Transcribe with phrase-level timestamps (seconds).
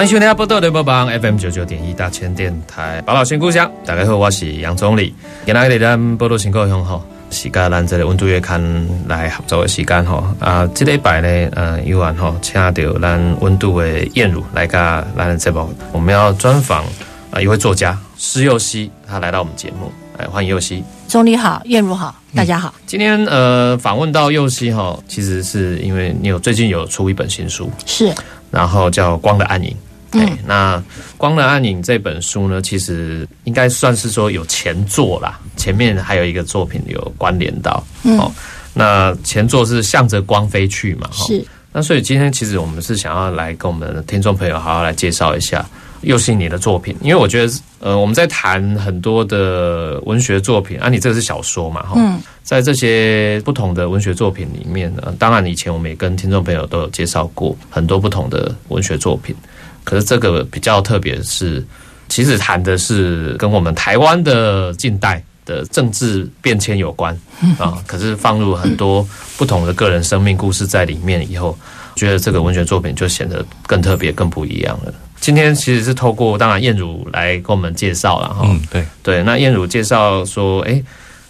[0.00, 3.70] 欢迎收听《波多联播榜 FM 九九点一大千电台宝岛新故乡。
[3.84, 5.14] 大家好，我是杨总理。
[5.44, 8.62] 今日咱波多新故乡吼，是甲咱这个温度月刊
[9.06, 10.24] 来合作的时间吼。
[10.38, 16.82] 啊，这礼拜呢，呃，有缘吼，请到咱温度的燕如来甲咱的节目，我们要专访
[17.30, 20.82] 啊一位作家施佑熙，他来到我们节目，哎，欢迎佑熙。
[21.08, 22.74] 总理好，燕如好，大家好。
[22.86, 28.10] 今天呃，访问到佑熙哈，其实是因为你有最近有出一本新书，是，
[28.50, 29.68] 然后叫《光的暗影》。
[30.10, 30.76] 对，那
[31.16, 37.84] 《光的暗影》这本书呢，其实应该算是说有前作啦，前面还有一个作品有关联到。
[38.18, 38.32] 哦，
[38.74, 41.08] 那前作是向着光飞去嘛？
[41.12, 41.44] 是。
[41.72, 45.64] 那所以今天其实我们是想要来跟我们的听众朋友好好来介绍一下
[46.00, 51.82] 又是你的作品，因为我觉得呃我们在谈很多的文学作品啊，你这个是小说嘛？
[51.84, 59.36] 哈，在这些不同的文学作品里面呢，当然以前我们也跟听众朋友都有介绍过很多不同的文学作品。
[59.84, 61.64] 可是这个比较特别，是
[62.08, 67.16] 其实谈的是跟我们台湾的近代的政治变迁有关
[67.58, 67.82] 啊。
[67.86, 69.06] 可是放入很多
[69.36, 71.58] 不同的个人生命故事在里面以后，
[71.96, 74.92] 觉得这个文学作品就显得更特别、更不一样了。
[75.20, 78.42] 今天其实是透过当然燕如来跟我们介绍了哈。
[78.44, 79.22] 嗯，对对。
[79.22, 80.82] 那燕如介绍说，哎，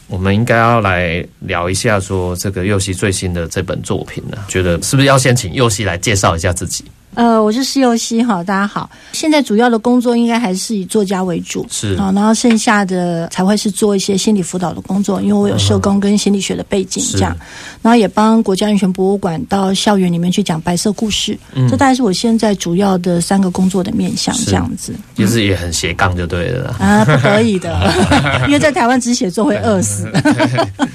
[0.07, 6.85] 我们应该要来聊一下说这个佑熙最新的这本作品呢，觉得是不是要先请佑熙来介绍一下自己？
[7.15, 8.89] 呃，我是施佑熙哈，大家好。
[9.13, 11.95] 现在主要的工作应该还是以作家为主，是。
[11.97, 17.37] 啊，然后剩下的才会是做一些心理辅导的工作，因为我有社工跟心理学的背景，这样，
[17.83, 21.37] 然后也帮国家安全博物馆到校园里面去讲白色故事，
[21.69, 24.95] 这大概是我现在主要的三个工作的面向，这样子。
[25.17, 26.77] 其实也很斜杠就对了。
[26.79, 27.93] 啊，不得已的，
[28.47, 30.09] 因为在台湾只写作会饿死。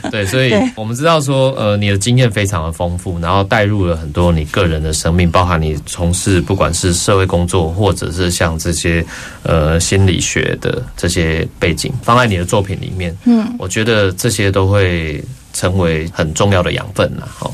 [0.09, 9.05] 对，所以我们知道说，呃，你的经验非常的丰富，然后带入了很多你个人的生命，包含你从从事不管是社会工作，或者是像这些
[9.43, 15.21] 呃心理学的这些背景，放在你的作品里面，嗯，我觉得这些都会
[15.53, 17.27] 成为很重要的养分呐。
[17.27, 17.53] 好，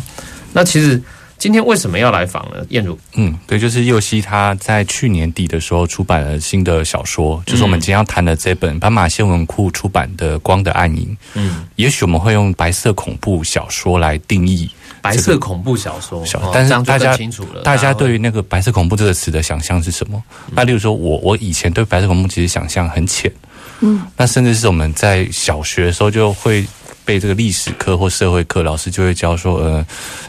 [0.53, 1.01] 那其实
[1.37, 2.63] 今天为什么要来访呢？
[2.69, 11.05] 燕如，嗯，对，就是佑希他在去年底的时候出版了新的小说，就是我们今天要谈的这本斑马线文库出版的《光的暗影》。
[11.33, 14.69] 嗯，也许我们会用白色恐怖小说来定义。
[15.01, 16.23] 白色恐怖小说，
[16.53, 20.21] 但是大家清楚了，大家对于那个白色恐怖这个词的想象是什么？
[20.51, 23.31] 那例如说，我我以前对白色恐怖其实想象很浅，
[23.79, 26.65] 嗯，那甚至是我们在小学的时候就会。
[27.05, 29.85] 背这个历史课或社会课，老师就会教说，呃，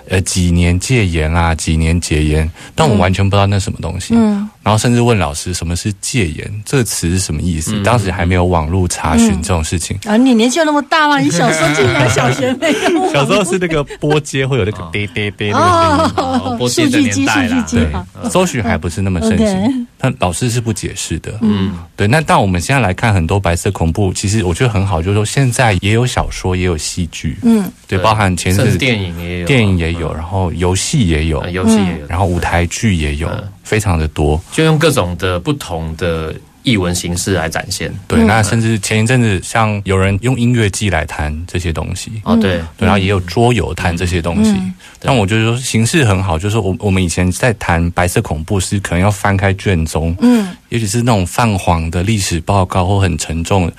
[0.08, 4.14] 呃，几年戒严啊，几年解严，但我们完全不知道那什么东西。
[4.14, 7.80] 嗯，然后甚至问老师什么是戒严这个词是什么意思？
[7.82, 9.98] 当时还没有网络查询这种事情。
[10.04, 13.12] 啊，你年纪有那么大吗，你小时候进来小学没有？
[13.12, 17.66] 小时候是那个拨接会有那个滴滴滴那个声音，拨接的年代啦。
[17.70, 21.32] 对，搜寻还不是那么盛行，但老师是不解释的。
[21.42, 22.06] 嗯，对。
[22.06, 26.52] 那但我们现在来看很多白色恐怖，其实我觉得很好，就是说现在也有小说。
[26.62, 33.28] 也有戏剧，嗯，对，包含前阵子电影也有，电影也有，然后游戏也有，游戏也有，然后舞台剧也有，
[33.62, 36.34] 非常的多，就用各种的不同的。
[36.64, 44.54] 译文形式来展现，对，那甚至前一阵子像有人用音乐季来谈这些东西，哦，对，对，然后也有桌游谈这些东西，
[45.00, 53.70] 但我觉得说形式很好，就是我我们以前在谈白色恐怖是可能要翻开卷宗，嗯，尤其是那种泛黄的历史报告或很沉重，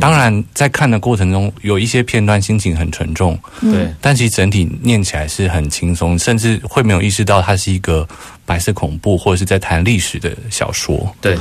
[0.00, 8.08] 当然在看的过程中有一些片段心情很沉重，对，但其实整体念起来是很轻松，甚至会没有意识到它是一个。
[8.48, 11.36] 白色恐怖，或者是在谈历史的小说，对，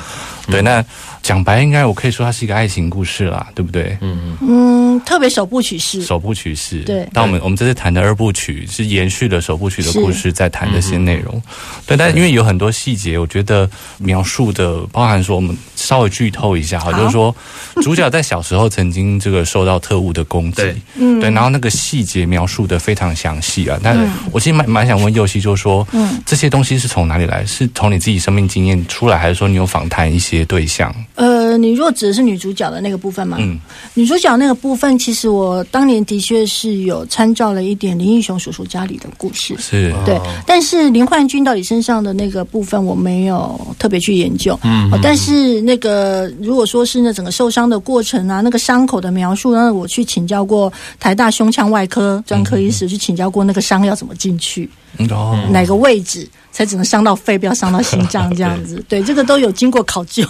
[0.47, 0.61] 对。
[0.61, 0.83] 那
[1.23, 3.97] 讲白，应该我可以说它是一个爱情故事啦，对不对？
[4.01, 7.07] 嗯嗯，特别首部曲是首部曲是，对。
[7.11, 11.41] 但我们我们这次谈的二部曲是延续了首部曲的故事，在谈这些内容。
[11.85, 17.33] 对，但因为有很多细节，我觉得描述的，包包含说我们稍微剧透一下哈，就是说
[17.81, 20.61] 主角在小时候曾经这个受到特务的攻击，
[20.95, 23.79] 嗯，对，然后那个细节描述的非常详细啊。
[23.81, 23.97] 但
[24.31, 27.45] 我其实蛮蛮想问佑熙，就是说，嗯，这些东西是从哪里来？
[27.45, 30.93] 是从你自己生命经验出来，还是说你有访谈一些对象？
[31.17, 33.37] 呃，你若指的是女主角的那个部分吗？
[33.39, 33.57] 嗯，
[33.95, 39.91] 女主角那个部分，其实我当年的确是有参照了一点林英雄叔叔家里的故事，是。
[40.05, 44.57] 对，但是林焕君到底身上的那个部分，我没有特别去研究。
[44.63, 54.69] 嗯，但是那个如果说是那整个受伤的过程啊，那个伤口的描述，那我去请教过台大胸腔外科专科医师，去请教过那个伤要怎么进去，
[55.09, 58.83] 哦，哪个位置才只能伤到肺，不要伤到心脏 这样子。
[58.89, 60.25] 对，这个都有经过考究。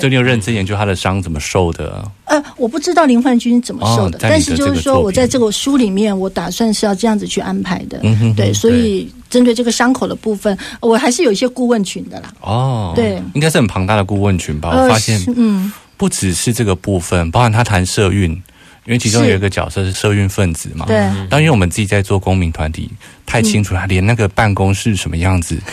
[0.00, 2.02] 就你有认真研究他的伤怎么受的？
[2.24, 8.00] 呃，我不知道林焕君怎么受的，但是就是说我在这个书里面，我打算是要这样子去安排的。
[8.02, 9.12] 嗯哼对，所以。
[9.32, 12.30] 针对这个伤口的部分，我还是有一些顾问群的啦。
[12.42, 14.68] 哦，对，应该是很庞大的顾问群吧？
[14.68, 18.42] 我发现，嗯，不只是这个部分，包含他谈社运，
[18.84, 20.86] 因为其中有一个角色是社运分子嘛。
[20.86, 20.98] 对，
[21.30, 22.90] 但因为我们自己在做公民团体，
[23.24, 25.56] 太清楚他连那个办公室什么样子。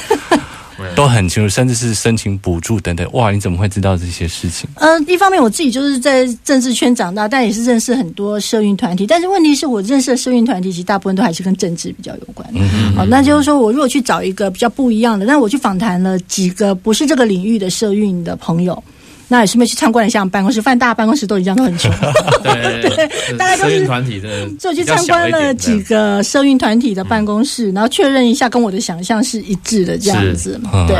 [0.95, 3.05] 都很清楚，甚至是申请补助等等。
[3.11, 4.65] 哇，你怎么会知道这些事情？
[4.75, 9.05] 嗯，一方面我自己就是在政治圈长大，但也是认识很多社运团体。
[9.05, 12.49] 但是问题是我认识的社运团体，其实大部分都还是跟政治比较有关。
[12.53, 18.81] 嗯好，那就是说我如果去找一个比较不一样的，那我去访谈了几个不是这个领域的社运的朋友。
[19.31, 21.89] 那也顺便去参观了一下办公室，发现大家办公室都一样，都很穷。
[22.41, 30.59] 对，大概都是团体的，就去参观了几个社运团体的办公室，然后确认一下跟我的想象是一致的这样子。
[30.87, 30.97] 对，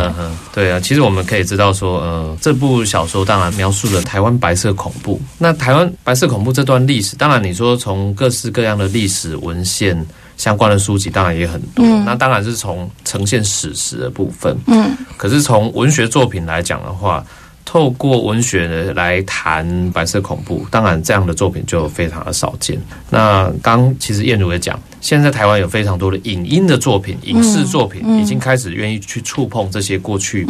[0.54, 5.20] 对啊，其实我们可以知道说，呃，这部小说当然描述了台湾白色恐怖。
[5.40, 10.06] 那台湾白色恐怖这段历史，当然你说从各式各样的历史文献
[10.38, 11.84] 相关的书籍，当然也很多。
[12.06, 14.56] 那当然是从呈现史实的部分。
[14.68, 17.26] 嗯，可是从文学作品来讲的话。
[17.70, 22.76] 透过文学来谈白色恐怖，当然这样的作品就非常的少见。
[23.12, 30.48] 那刚其实燕如也讲，现在台湾有非常多的影音的作品、影视作品，已经开始愿意去触碰这些过去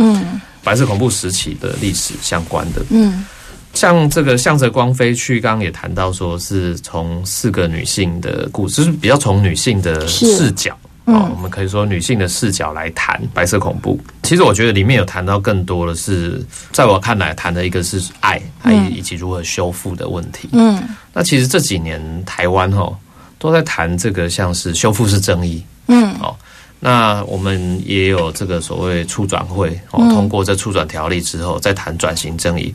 [0.64, 2.82] 白色恐怖时期的历史相关的。
[2.90, 3.26] 嗯，
[3.74, 10.74] 像这个向着光飞去，刚刚也谈到说是从四个女性的故事，是比较从女性的视角。
[11.14, 14.00] 哦，我们可以说女性的视角来谈白色恐怖。
[14.24, 20.50] 其实我觉得里面有谈到更多的是，在我看来谈的一个是爱，还以及如何修复的问题。
[20.54, 20.82] 嗯，
[21.14, 22.92] 那其实这几年台湾哈
[23.38, 25.64] 都在谈这个像是修复式正义。
[25.88, 26.36] 嗯，哦，
[26.80, 32.74] 那我们也有这个所谓促转会哦，通过这促转条例之后，再谈转型正义。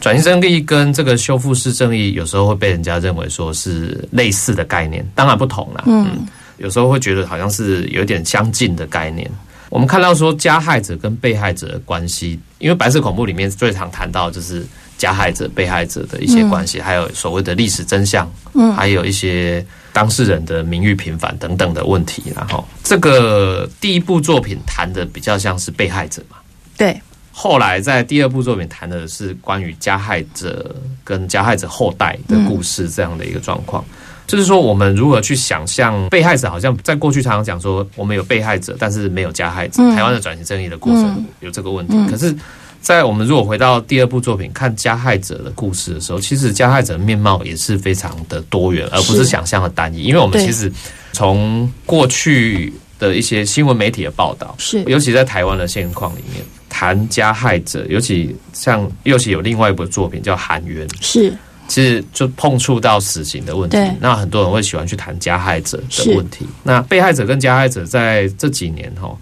[0.00, 5.84] 转型正义跟这个修复式正义有时候会被人家认为说是类似的概念，当然不同了。
[5.86, 6.26] 嗯。
[6.62, 9.28] 有时候会觉得好像是有点相近的概念。
[9.68, 14.64] 我们看到说加害者跟被害者的关系，因为白色恐怖里面最常谈到就是
[14.96, 22.22] 加害者、被害者的一些关系，还有所谓的历史真相，嗯，还有一些当事人的名誉平反等等的问题。
[22.36, 26.36] 然后这个第一部作品谈的比较像是被害者嘛，
[26.76, 27.00] 对。
[27.34, 33.82] 后来在第二部作品谈的是关于加害者跟加害者后代的故事这样的一个状况。
[34.26, 36.48] 就是说，我们如何去想象被害者？
[36.48, 39.82] 好像在过去常常讲说，我们有被害者，但是没有加害者。
[39.94, 41.94] 台湾的转型正义的过程有这个问题。
[42.10, 42.34] 可是，
[42.80, 50.04] 在我们如果回到第二部作品看加害者的故事的时候，其实加害者的面貌也是非常的多元，而不是想象的单一。
[50.04, 50.72] 因为我们其实
[51.12, 61.36] 从过去的一些新闻媒体的报道，是尤其在台湾的现况里面谈加害者，尤其像尤其有另外一部作品叫《韩冤》，是。
[61.72, 66.44] 其实就碰触到死刑的问题，那很多人会喜欢去谈加害者的问题。
[66.62, 69.16] 那被害者跟加害者在这几年哈，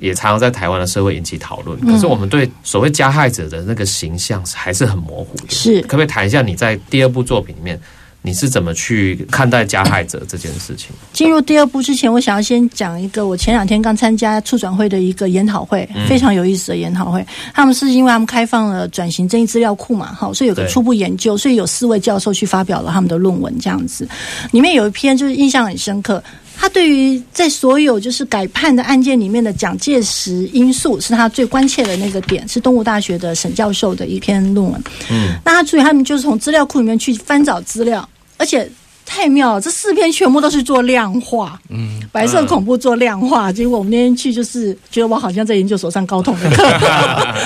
[0.00, 1.78] 也常常在台湾的社会引起讨论。
[1.86, 5.50] 可是我们对所谓加害者的那个形象还是很模糊的。
[5.50, 7.80] 是，可不可以谈一下你在第二部作品里面？
[8.24, 10.90] 你是怎么去看待加害者这件事情？
[11.12, 17.26] 进入第二步之前，我想要先讲一个我前两天刚参加促转会的一个研讨会，非常有意思的研讨会。
[17.52, 24.08] 他们是因为他们开放了转型正义资料库嘛，好，所以有个初步研究，所以有四位教授去发表了他们的论文，这样子。
[24.52, 26.22] 里面有一篇就是印象很深刻，
[26.56, 34.80] 他对于在所有就是改判的案件里面的蒋介石因素是他最关切的那个点，是东吴大学的沈教授的一篇论文。
[35.10, 38.08] 嗯，那他注意他们就是从资料库里面去翻找资料。
[38.42, 38.68] 而且
[39.06, 43.52] 太妙了，这四篇全部都是做量化，嗯，白色恐怖做量化。
[43.52, 46.64] 结果我们那天去，就是觉得我好像在研究所上高通的课，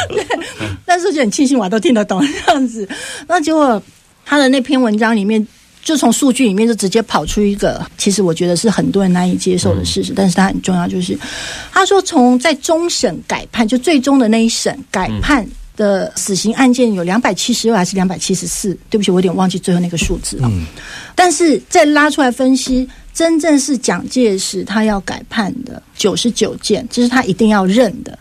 [0.86, 2.88] 但是就很庆幸我都听得懂这样子。
[3.28, 3.82] 那结果
[4.24, 5.46] 他的那篇文章里面，
[5.82, 11.18] 就从数据里面就直接跑出一个，其实我觉得是很多人难以接受的事实，但是它很重要，就是
[11.72, 15.46] 他说从在终审改判，就最终的那一审改判。
[15.76, 18.76] 的死刑案件有两百七十二还是两百七十四？
[18.90, 20.50] 对不起，我有点忘记最后那个数字了。
[21.14, 28.18] 但是再拉出来分析，真正是蒋介石他要改判的九十九件，这是他一定要认的。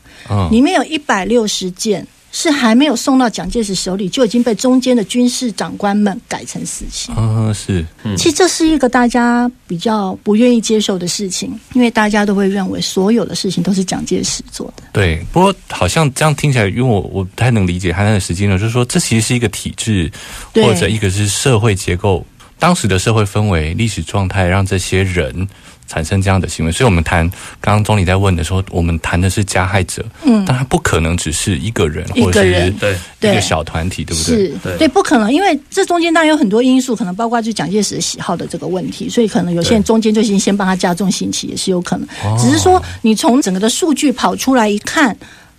[0.52, 2.06] 里面有一百六十件。
[2.38, 7.16] 是还没有送到蒋介石手里，就已经被中间的军事长官们改成死刑。
[7.18, 7.86] 嗯，是。
[8.18, 14.84] 其实这是一个大家比较不愿意接受的事情，因为大家都会认为所有的事情都是蒋介石做的。
[14.92, 20.12] 对，不过好像这样听起来，因为我我不太能理解他那个时间呢，就是说这其实是一个体制，
[20.54, 22.26] 或者一个是社会结构，
[22.60, 25.48] 当时的社会氛围、历史状态，让这些人。
[25.88, 27.30] 产生这样的行为，所以我们谈
[27.62, 34.36] 刚刚总理在问的时候，我们谈的是加害者，嗯，但他不可能只是一个人，或者是对一个小团体，对不对？
[34.36, 42.08] 是，对，不可能，因为这中间当然有很多因素，可能包括就蒋介石喜好的这个问题，所以可能有些人中间就先先帮他加重刑期，也是有可能。
[42.38, 45.16] 只是说，你从整个的数据跑出来一看。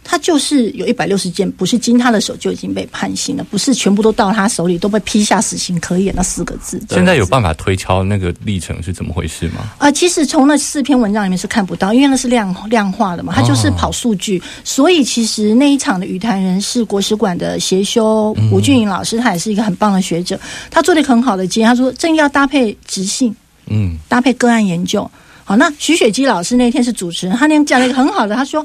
[0.08, 6.80] 他就是有一百六十件，不是经他的手就已经被判刑了，不是全部都到他手里都被批下死刑可以那四个字。
[6.90, 9.72] 现在有办法推敲那个历程是怎么回事吗？
[9.78, 20.38] 啊，其实从那四篇文章里面是看不到，因为那是量量化的嘛，他就是跑数据，所以其实那一场的语坛人是国史馆的协修吴俊颖老师，他也是一个很棒的学者，
[20.70, 23.34] 他做了一个很好的结，他说正要搭配直性，
[23.66, 25.10] 嗯，搭配个案研究。
[25.44, 28.64] 好，那徐雪姬老师那天是主持人，他那天讲了一个很好的，他说。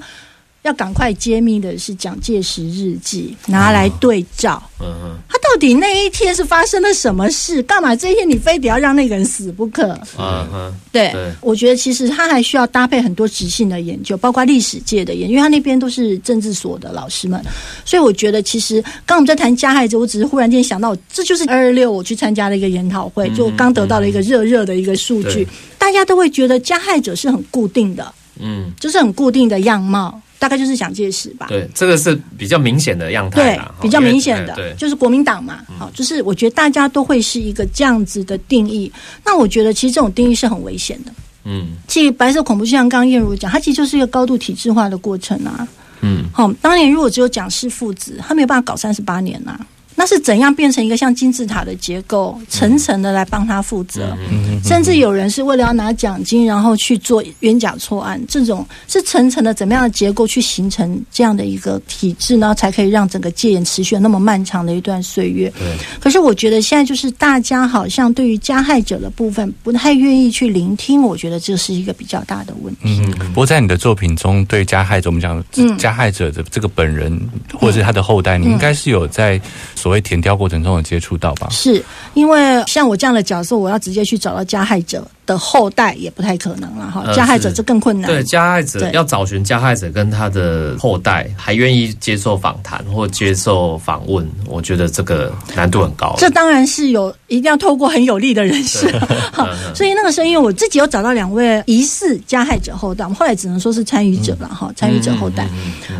[0.64, 4.62] 要赶快揭秘的是蒋介石日记，拿来对照。
[4.80, 7.62] 嗯嗯，他到底那一天是发生了什么事？
[7.64, 9.88] 干嘛这一天你非得要让那个人死不可？
[10.18, 17.44] 嗯嗯，对，我觉得其实他还需要搭配很多直性的研究，包括历史界的研，因为他那边都是政治所的老师们，
[17.84, 30.22] 所以我觉得其实刚我们在谈加害者，我只是忽然间想到，这就是二二六我去参加了一个研讨会，就刚得到了一个热热的一个数据，大家都会觉得加害者是很固定的，嗯，就是很固定的样貌。
[30.42, 31.46] 大概就是蒋介石吧。
[31.48, 35.60] 对，这个是比较明显的样态对，比较明显的，就是国民党嘛。
[35.78, 38.92] 好，就是我觉得大家都会是一个这样子的定义。
[39.24, 41.12] 那我觉得其实这种定义是很危险的。
[41.44, 45.68] 嗯，其实白色恐怖就像刚刚燕如讲，它其实就是一个高度体制化的过程啊。
[46.02, 49.60] 嗯，好，当年如果只有蒋氏父子，他没有办法搞三十八年呐。
[49.96, 54.18] 那是怎样变成一个像金字塔的结构，层层的来帮他负责？
[54.64, 58.20] 甚至有人是为了要拿奖金，然后去做冤假错案。
[58.28, 62.56] 这种是层层的怎么样的结构去形成这样的一个体制呢？
[62.56, 65.52] 才可以让整个戒严持续了那么漫长的一段岁月。
[66.00, 73.02] 可是我觉得现在就是大家好像对于加害者的部分不太愿意去聆听，我觉得这是一个比较大的问题。
[73.04, 75.44] 嗯，不过在你的作品中，对加害者，我们讲
[75.78, 77.20] 加害者的这个本人
[77.54, 79.40] 或者是他的后代，你应该是有在。
[79.82, 81.48] 所谓填调过程中有接触到吧？
[81.50, 81.84] 是
[82.14, 85.04] 因为像我这样的角色，我要直接去找到加害者。
[85.32, 88.12] 的后代也不太可能了哈，加害者这更困难。
[88.12, 96.14] 对，加害者要找寻加害者跟他的后代，还愿意接受访谈或接受访问，我觉得这个难度很高。
[96.18, 98.94] 这当然是有一定要透过很有力的人士。
[99.32, 105.48] 好， 所以那个时候，因为我自己有找到两位疑似加害者后代，我们后来只能说是参与者了哈，参与者后代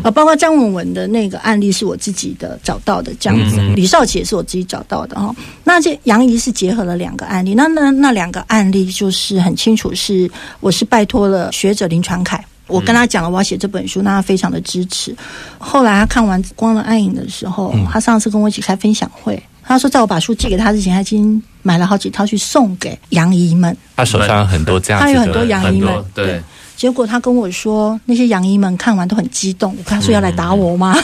[0.02, 5.34] 啊，包括张文文的那个案例是我自己的找到的，这样子，李少奇也是我自己找到的哈。
[5.64, 9.21] 那这杨怡是结合了两个案例，那那那两个案例就是。
[9.22, 15.14] 是很清楚，是我是拜托了学者林传凯，我跟他讲了我要写这本书，那他非常的支持。
[15.58, 23.76] 后来他看完《光的暗影》的时候，他上次跟我一起开分享会，他说在我把书寄给他之前，他已经买了好几套去送给杨姨们。
[23.96, 26.04] 他手上有很多这样，他有很多杨姨们。
[26.12, 26.42] 对，
[26.76, 29.70] 结果他跟我说，那些杨姨们看完都很激动。
[29.78, 30.96] 我跟他说要来打我吗？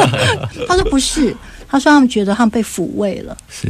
[0.66, 1.36] 他说不是，
[1.68, 3.68] 他说他们觉得他们被抚慰了，是，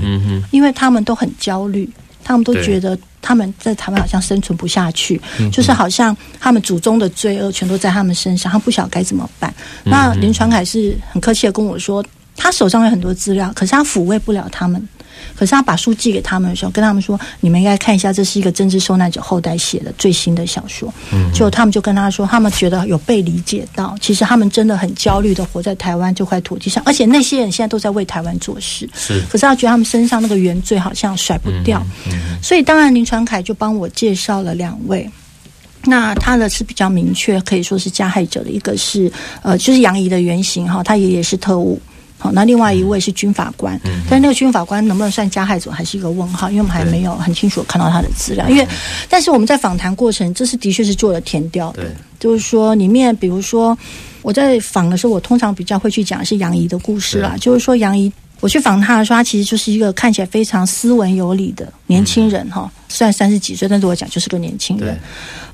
[0.52, 1.88] 因为他们都很焦虑。
[2.28, 5.18] 他们都觉得他们在台湾好像生存不下去，
[5.50, 9.52] 就是好像他们祖宗的罪恶全都在他们身上，他不晓得该怎么办。
[9.84, 12.04] 那林传凯是很客气的跟我说，
[12.36, 14.88] 他手上有很多资料，可是他抚慰不了他们。
[15.34, 28.88] 可是他把书寄给他们的时候，跟他们说：“你们应该看一下，这是一个政治受难者后代写的最新的小说。”嗯，就他们就跟他说，他们觉得有被理解到，其实他们真的很焦虑的活在台湾这块土地上，而且那些人现在都在为台湾做事。
[28.94, 31.84] 是，可是他觉得他们身上那个原罪好像甩不掉。
[32.06, 35.08] 嗯，所以当然林传凯就帮我介绍了两位，
[35.84, 39.10] 那他的是比较明确，可以说是加害者的一个是
[39.42, 41.80] 呃，就是杨怡的原型哈，他爷爷是特务。
[42.20, 48.48] 好，那另外一位是军法官，但那个军法官能不能算加害者，还是一个问号，因为我们还没有很清楚看到他的资料。
[48.48, 48.66] 因为，
[49.08, 51.84] 但是我们在访谈过程，这是的确是做了填调的，
[52.18, 53.78] 就是说里面，比如说
[54.22, 64.98] 我在访的时候，我通常比较会去讲的是杨怡的故事啦，就是说杨怡，我去访他的时候，他其实就是一个看起来非常斯文有礼的年轻人哈，虽然三十几岁，但是我讲就是个年轻人，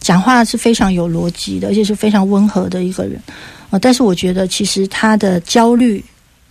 [0.01, 3.21] 讲话是非常有逻辑的，而且是非常温和的一个人。
[3.69, 3.79] 啊。
[3.79, 6.03] 但是我觉得其实他的焦虑。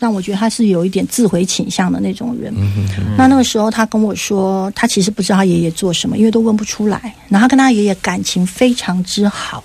[0.04, 2.54] 但我觉得他是有一点自毁倾向的那种人。
[3.18, 7.16] 那那个时候他跟我说，他其实不知道他爷爷做什么，因为都问不出来。
[7.30, 9.64] 然后跟他爷爷感情非常之好。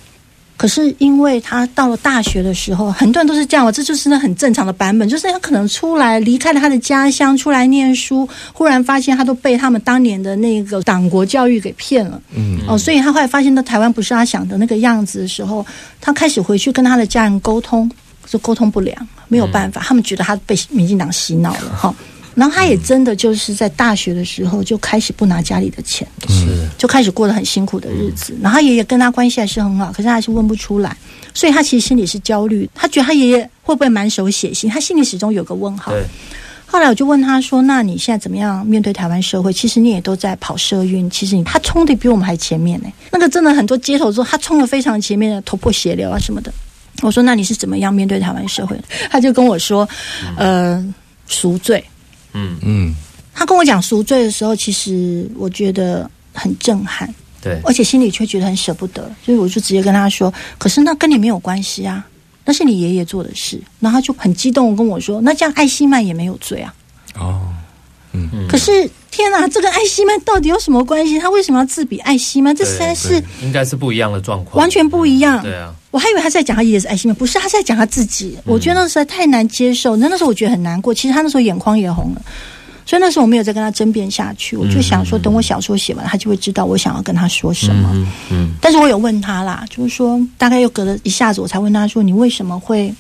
[0.57, 15.65] 可是，因为他到了大学的时候，很多人都是这样，这就是那很正常的版本，就是他可能出来离开了他的家乡，出来念书，忽然发现他都被他们当年的那个党国教育给骗了，嗯，哦，所以他后来发现到台湾不是他想的那个样子的时候，
[16.01, 17.89] 他开始回去跟他的家人沟通，
[18.29, 21.95] 就沟通不良，没有办法，他们觉得他被民进党洗脑了，哈。
[22.35, 28.33] 然后他也真的就是在大学的时候就开始不拿家里的钱，是就开始过得很辛苦的日子。
[28.41, 30.97] 然后爷爷跟他关系还是很好，可是他还是问不出来，
[31.35, 32.71] 所以他其实心里是焦虑。
[32.73, 34.71] 他觉得他爷爷会不会满手写信？
[34.71, 35.93] 他心里始终有个问号。
[36.65, 39.51] 后来我就问他说：“那你现在怎么样面对台湾社会？
[39.53, 42.89] 其实你也都在跑社运，其实你他冲的比我们还前面呢。
[43.11, 46.53] 那个真的很多街头之后，他冲的非常前面的，头破血流啊什么的。
[47.03, 48.79] 我说：那你是怎么样面对台湾社会？
[49.11, 49.89] 他就跟我说：
[50.37, 50.85] 呃，
[51.27, 51.83] 赎罪。”
[52.35, 52.95] 嗯嗯，
[53.35, 62.07] 他跟我讲赎罪的时候，其实我觉得很震撼，对，而且心里却觉得很舍不得，所以我就直接跟他说：“可是那跟你没有关系啊，
[62.45, 66.75] 那是你爷爷做的事。”然后他就很激动跟我说：“那这样艾希曼也没有罪啊？”
[67.19, 67.49] 哦，
[68.33, 68.71] 嗯，可是
[69.11, 71.19] 天哪，这个艾希曼到底有什么关系？
[71.19, 72.55] 他为什么要自比艾希曼？
[72.55, 75.43] 这实在是应该是不一样的状况，完全不一样。
[75.43, 78.37] 对啊，我还以为他在讲他爷爷是艾希曼，不是，他在讲他自己。
[78.45, 80.95] 我觉得那实在太难接受，那那时候我觉得很难过。
[80.95, 82.23] 其实他那时候眼眶也红了。
[82.87, 87.91] 所以那时候我没有再跟他争辩下去，我就想说，等我小说写完，他就会知道我想要跟他说什么。
[88.31, 92.91] 嗯，但是我有问他啦，就是说，大概又隔了一下子，我才问他说：“你为什么会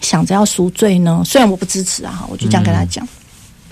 [0.00, 3.04] 想着要赎罪呢？”虽然我不支持啊，哈，我就这样跟他讲。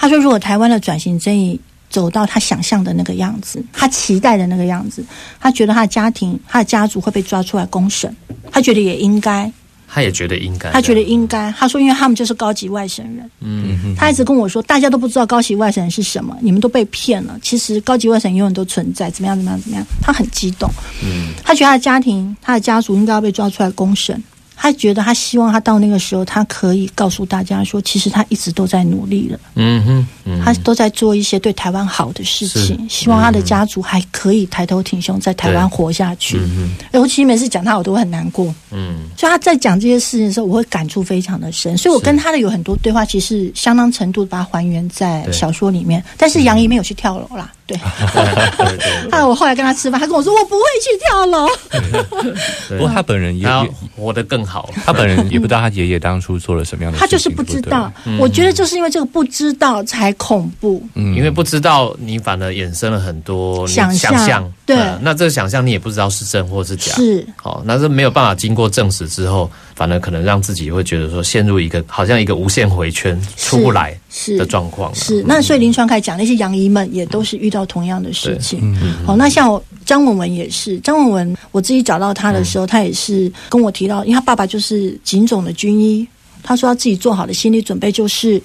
[0.01, 5.05] 他说：“如果台湾的转型正义走到他想象的那个样子，他期待的那个样子，
[5.39, 8.15] 他觉得他的家庭、他的家族会被抓出来公审，
[8.51, 9.53] 他觉得也应该。”
[9.93, 11.51] 他也觉得应该，他觉得应该。
[11.59, 13.29] 他说，因为他们就是高级外省人。
[13.41, 17.37] 嗯，他一直跟我说，大家都不知道高级外省人是什么，你们都被骗了。
[17.43, 19.85] 其实高级外省人永远都存在，怎么样，怎么样，怎么样。
[20.01, 20.71] 他很激动。
[21.03, 24.23] 嗯，他觉得他的家庭、他的家族应该要被抓出来公审。
[24.63, 29.41] 他觉得他希望他到那个时候，他可以告诉大家说，其实他一直都在努力了。
[29.55, 36.37] 嗯哼，他都在做一些对台湾好的事情，希望他的家族还可以抬头挺胸在台湾活下去。
[36.37, 38.55] 嗯哼，我其每次讲他，我都会很难过。
[38.71, 41.75] 嗯，所以他在讲这些事情的时候，我会感触非常的深。
[41.79, 46.05] 所以我跟他的有很多对话，其实相当程度把它还原在小说里面。
[46.19, 47.51] 但是杨怡没有去跳楼啦。
[47.71, 47.79] 对，
[49.11, 51.49] 后来我后来跟他吃饭，他跟我说我不会去跳楼。
[52.69, 53.47] 不过他本人也
[53.97, 57.93] 活得更好，他本人也不知道他爷爷当初做了什么样的，他就是不知道。
[58.19, 61.15] 我觉得就是因为这个不知道才恐怖，嗯。
[61.15, 64.53] 因为不知道你反而衍生了很多想象。
[64.67, 67.27] 对，那这个想象你也不知道是真或是假，是。
[67.37, 69.51] 好，那是没有办法经过证实之后。
[69.77, 73.99] 反而可能让自己会觉得说陷入一个好像一个无限回圈出不来
[74.37, 74.95] 的状况。
[74.95, 78.75] 是那所以林传凯讲那些杨姨们也都是遇到同样的事情。
[79.07, 86.07] 好，那像张文文也是，张文文我自己找到他的时候，他也是跟我提到，因为他爸爸就是警总的军医，
[86.43, 88.41] 他说他自己做好的心理准备就是，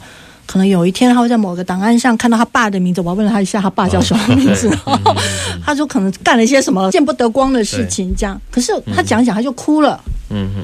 [0.46, 4.70] 可能有一天他会在某个档案上看到他爸的名字，我问了他一下，他爸叫什么名字？
[5.64, 8.40] 他说可能干了一些什么见不得光的事情，这样。
[8.52, 10.00] 可是他讲讲他就哭了。
[10.30, 10.64] 嗯嗯。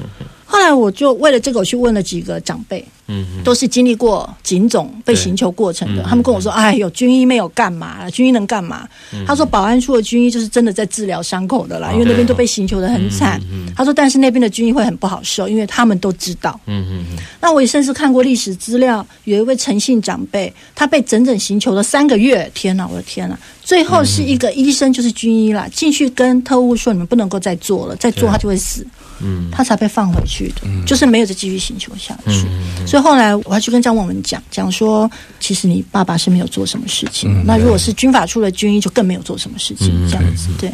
[0.52, 2.84] 后来我就为了这个，我去问了几个长辈。
[3.08, 6.02] 嗯，都是经历过警总被刑求过程的。
[6.04, 8.08] 他们跟我说：“哎呦，军医没有干嘛？
[8.10, 8.88] 军医能干嘛？”
[9.26, 13.40] 他说：“保安处的军医就是真的在治疗伤口的啦，因为那边都被刑求的很惨。”
[13.74, 17.18] 他说：“但是那边的军医会很不好受，因为他们都知道。”嗯嗯嗯。
[17.40, 22.48] 那我也甚至看过历史资料，有一位诚信长辈，他被整整刑求了三个月。
[22.54, 23.36] 天哪，我的天哪！
[23.64, 28.86] 最后是一个医生，就是军医啦，进去跟特务说：“你们不能够再做了，再做他就会死。”
[29.20, 32.46] 嗯，他才被放回去的，就是没有再继续寻求下去。
[32.86, 37.44] 所以后来我还去跟张文文讲讲说，其实你爸爸是没有做什么事情。
[37.46, 40.08] 那如果是军法处的军医，就更没有做什么事情。
[40.08, 40.70] 这样子，对。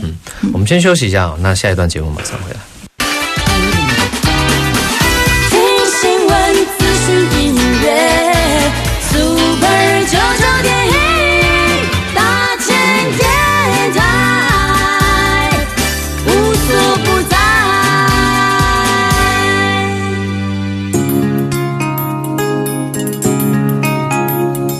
[0.52, 2.60] 我们先休息一下，那下一段节目马上回来。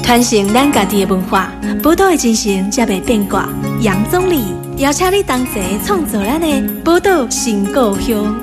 [0.09, 3.47] 传承咱家己的文化，宝岛的精神才袂变卦。
[3.83, 8.35] 杨总理邀请你同齐创作咱的宝岛新故乡。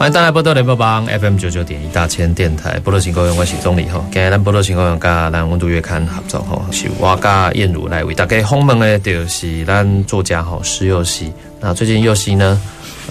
[0.00, 11.30] 欢迎大家波多联播帮 FM 九九点一大千电台波多情歌用我是钟理吼，今日咱波多情歌用加咱温度月刊合作吼，是我加燕如来为大家访问的，就是咱作家吼石佑熙。
[11.60, 12.58] 那最近佑熙呢，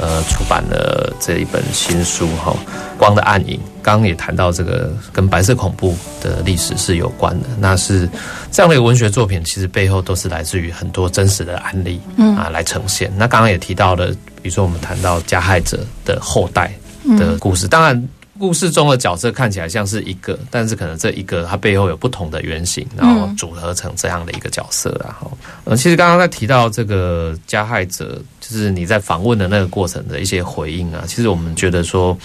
[0.02, 2.54] 呃，出版了这一本新书吼，
[2.97, 3.58] 《光的暗影》。
[3.84, 8.10] 刚刚也谈到这个跟白色恐怖的历史是有关的，那是
[8.52, 12.02] 这样的一个文学作品，其实背后都是来自于很多真实的案例
[12.36, 13.12] 啊来呈现。
[13.15, 16.73] 那刚刚也提到了，比如说我们谈到加害者的后代
[17.17, 24.89] 的故事，当然故事中的角色看起来像是一个，但是可能这一个它背后有不同的原型，然后组合成这样的一个角色。
[25.04, 32.17] 然后，呃，其实刚刚在提到这个加害者，就是你在访问的那个过程的一些回应啊，其实我们觉得说。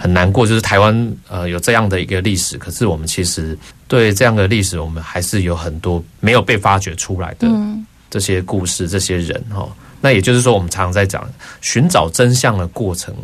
[0.00, 3.56] 很难过，就是台湾呃有这样的一个历史，可是我们其实
[3.86, 7.46] 对这样的历史，我们还是有很多没有被发掘出来的
[8.08, 9.68] 这些故事、这些人哈。
[10.02, 11.26] 那也就是说，我们常常在讲
[11.62, 13.14] 寻找真相的过程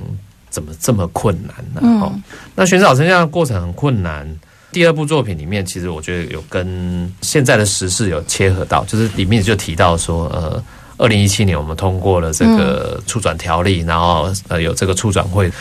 [0.48, 2.00] 怎么这么困难呢？
[2.00, 2.10] 哈，
[2.54, 4.26] 那寻找真相的过程很困难。
[4.72, 10.64] 第二部作品里面，其实我觉得有跟现在的时事有切合到，就是里面就提到说，呃，
[10.96, 15.52] 二零一七年我们通过了这个出转条例，然后呃有这个出转会。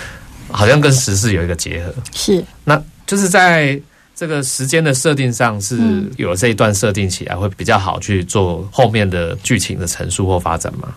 [0.50, 3.78] 好像跟时事有一个结合，是，那就是在
[4.18, 5.78] 这个时间的设定上是
[6.18, 10.88] 有这一段设定起来会比较好去做后面的剧情的陈述或发展吗？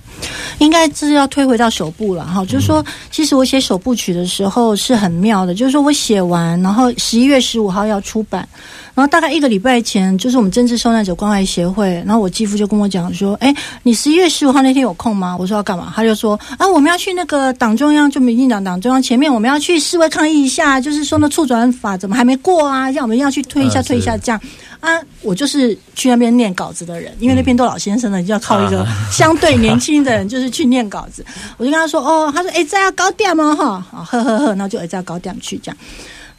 [0.56, 8.48] 应该是要推回到首部了哈，就是说，其实我写首部曲的时候是很妙的，就是说我写完，然后十一月十五号要出版。
[8.92, 15.92] 然后大概一个礼拜前，就是我们政治受难者关怀协会，然后我继父就跟我讲说：“哎，你十一月十五号那天有空吗？”我说要干嘛？
[15.94, 22.90] 他就说：“啊，我们要去那个党中央，就民进党党中央前面，我们要去示威抗议一下，就是说那促转法怎么还没过啊？
[22.90, 24.40] 让我们要去推一下，推一下这样。”
[24.80, 31.22] 啊，我就是去那边念稿子的人，因为那边都老先生了，就要靠一个 相对年轻的人，就是去念稿子。
[31.58, 33.54] 我就跟他说：“哦，他说哎，在高点吗？
[33.54, 35.76] 哈，呵呵呵，然后就哎在高点去这样。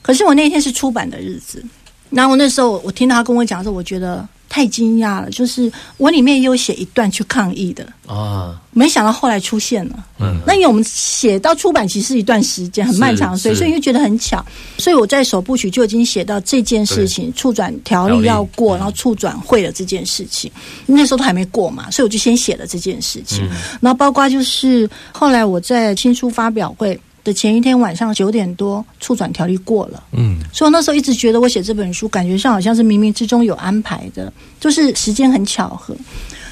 [0.01, 1.63] 可是我那天是出版的日子。”
[2.09, 5.29] 然后我那时候，我听到他跟我讲的时候，我觉得太惊讶了。
[5.31, 10.03] 就是我里面也有写一段去抗议的啊，没想到后来出现了。
[10.19, 14.45] 嗯，那因为我们写到出版其实一段时间很漫长，所以所以就觉得很巧。
[14.77, 20.51] 所以我在首部曲就已经写到这件事情，促转条例要过，然后促转会了这件事情。
[20.85, 23.47] 那时候都还没过嘛，所以我就先写了这件事情。
[23.79, 26.99] 然后包括就是后来我在新书发表会。
[27.23, 30.03] 的前一天晚上九点多，促转条例过了。
[30.13, 35.95] 嗯，所以我那时候一直觉得我写这本书，感觉上好像是冥冥之中有安排的，就是时间很巧合。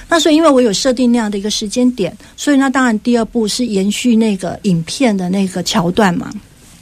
[0.08, 6.32] 那所以因为我有设定那样的一个时间点，所以那当然第二步是延续那个影片的那个桥段嘛。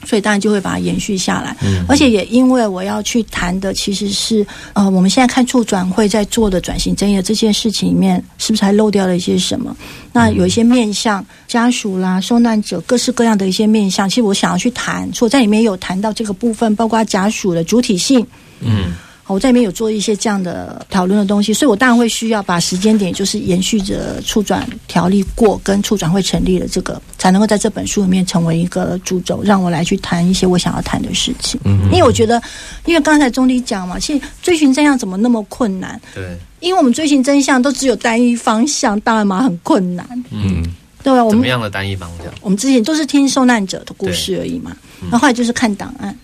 [0.08, 1.54] 所以当然就会把它延续下来，
[1.88, 9.76] 而且也因为我要去谈的其实是呃，我们现在看处转会在做的转型争议这件事情里面，是不是还漏掉了一些什么？
[10.14, 18.26] 那有一些面向家属啦、受难者各式各样的一些面向，其实我想要去谈，所以在里面有谈到这个部分，包括家属的主体性，
[18.62, 18.94] 嗯。
[19.28, 31.60] 我在里面有做一些这样的讨论的东西，所以我当然会需要把时间点，就是延续着促转条例过跟促转会成立的这个，才能够在这本书里面成为一个主轴，让我来去谈一些我想要谈的事情。
[31.66, 32.42] 嗯，因为我觉得，
[32.86, 36.00] 因为刚才钟理讲嘛，其实追寻真相怎么那么困难？
[36.16, 40.08] 对，因为我们追寻真相都只有单一方向，当然嘛很困难。
[40.32, 40.64] 嗯，
[41.04, 41.24] 对啊？
[41.24, 42.34] 我们怎么样的单一方向？
[42.40, 44.76] 我们之前都是听受难者的故事而已嘛，
[45.12, 46.18] 那后来就是看档案，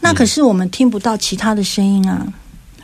[0.00, 2.26] 那可是我们听不到其他的声音啊。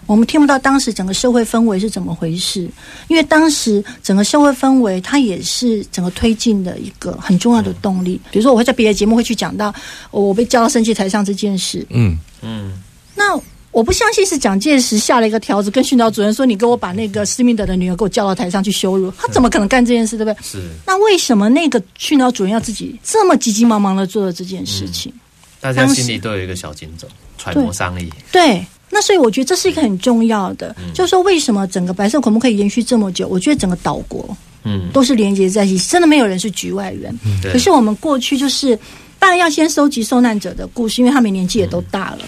[0.06, 2.68] 我们听不到当时整个社会氛围是怎么回事，
[3.08, 8.20] 因为当时整个社会氛围它也是整个推进的一个很重要的动力。
[8.30, 9.74] 比如说，我会在别的节目会去讲到
[10.10, 11.86] 我被叫到升旗台上这件事。
[11.90, 12.82] 嗯嗯，
[13.14, 13.38] 那
[13.70, 20.42] 我不相信是蒋介石下了一个条子，跟训导主任说：“你给我把那个施密德的女儿给我叫到台上去羞辱。”他怎么可能干这件事，对不对？
[20.44, 20.62] 是。
[20.86, 25.12] 那为什么那个训导主任要自己这么急急忙忙的做了这件事情？
[25.60, 28.08] 大家心里都有一个小警钟，揣摩商议。
[28.30, 28.64] 对。
[28.94, 33.26] 那所以我觉得这是一个很重要的，就是说为什么整个白色恐怖可以延续这么久？
[33.26, 34.24] 我觉得整个岛国，
[34.62, 37.12] 嗯，都是连接在一起，真的没有人是局外人。
[37.42, 38.78] 可是我们过去就是，
[39.18, 42.20] 当然要先收集受难者的故事，因为他们年纪也都大了。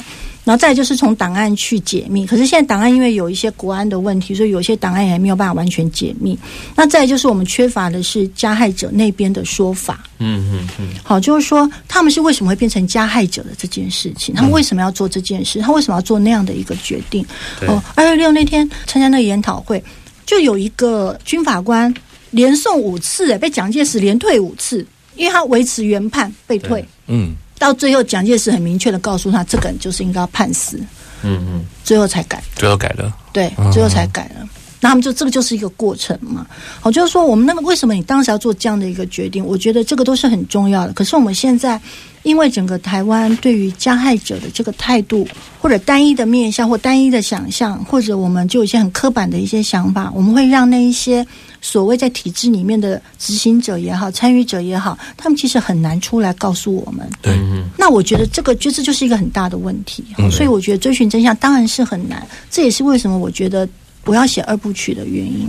[0.47, 6.39] 然后再就是从档案去解密，可是现在档案因为有一些国安的问题，所以有些档案也没有办法完全解密。
[6.77, 10.05] 那再就是我们缺乏的是加害者那边的说法。
[10.19, 10.89] 嗯嗯嗯。
[11.03, 14.33] 好，就是说他们是为什么会变成加害者的这件事情？
[14.37, 15.61] 他们为什么要做这件事？
[15.61, 17.27] 他为什么要做那样的一个决定？
[17.67, 19.83] 哦，二月六那天参加那个研讨会，
[20.25, 21.93] 就有一个军法官
[22.31, 26.87] 连送五次，被蒋介石连退五次，因为他维持原判被退。
[27.09, 27.35] 嗯。
[27.59, 30.79] 到最后，蒋介石很明确的告诉他，这个人就是应该要判死。
[31.23, 34.47] 嗯嗯，最后才改，最后改了，对，最后才改了。
[34.81, 36.47] 那他们就这个就是一个过程嘛。
[36.81, 39.45] 好，就是说我们那个为什么你当时要做这样的一个决定？
[39.45, 40.92] 我觉得这个都是很重要的。
[40.92, 41.81] 可是我们现在
[42.27, 45.25] 因为整个台湾对于加害者的这个态度，
[45.61, 51.25] 或者单一的面向，或单一的想象，或者我们就有一些很刻板的一些想法，我们会让那一些
[51.61, 57.09] 所谓在体制里面的执行者也好、参与者也好，他们其实很难出来告诉我们。
[57.23, 57.39] 对，
[57.79, 60.05] 那我觉得这个就这就是一个很大的问题。
[60.29, 63.69] 所以我觉得追寻真相当然是很难，这也是为什么我觉得
[64.05, 65.49] 我要写二部曲的原因。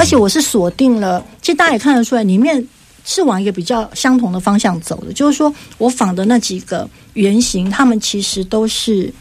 [0.00, 2.66] 而且我是锁定了，其实大家也看得出来，里面
[3.04, 5.12] 是往一个比较相同的方向走的。
[5.12, 9.12] 就是说我仿的那几个原型，他们其实都是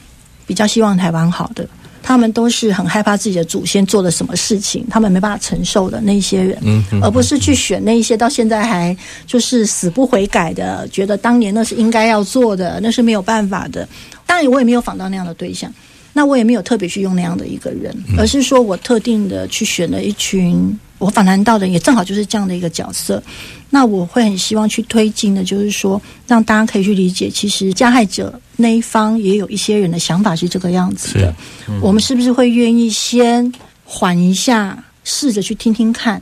[0.45, 1.67] 比较希望台湾好的，
[2.03, 13.87] 他们都是很害怕自己的祖先做了什么事情，他们没办法承受的那些人，而不是去选那一些到现在还就是死不悔改的，觉得当年那是应该要做的，那是没有办法的。
[14.25, 15.73] 当然，我也没有仿到那样的对象。
[16.13, 23.21] 那我也没有特别去用那样的一个人，而是说我特定的去选了一群我访谈到的，也正好就是这样的一个角色。
[23.69, 31.35] 那我会很希望去推进的，就是说让大家可以去理解，其实加害者那一方也有一些人的想法是这个样子的。
[31.81, 33.51] 我们是不是会愿意先
[33.83, 36.21] 缓一下，试着去听听看？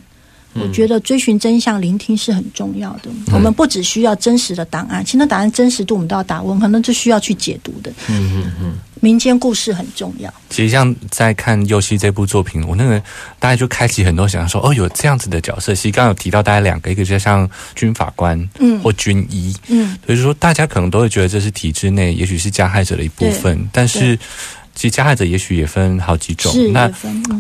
[0.56, 3.10] 我觉得追寻真相、聆听是很重要的。
[3.34, 7.92] 我们不只需要真实的档案，其实那档案真实度我们都要打问，可能是需要去解读的。
[8.08, 10.34] 嗯嗯嗯，民间故事很重要。
[10.50, 13.00] 其实像在看《幼熙》这部作品，我那个
[13.38, 15.76] 大家就开启很多想说，哦，有这样子的角色。
[15.76, 24.18] 其实刚刚有提到大概两个，一个就像军法官，嗯，或军医，嗯，所以说大家可能都会觉得这是体制内，也许是加害者的一部分，但是。
[24.76, 26.92] 其实加害者也许也分好几种，那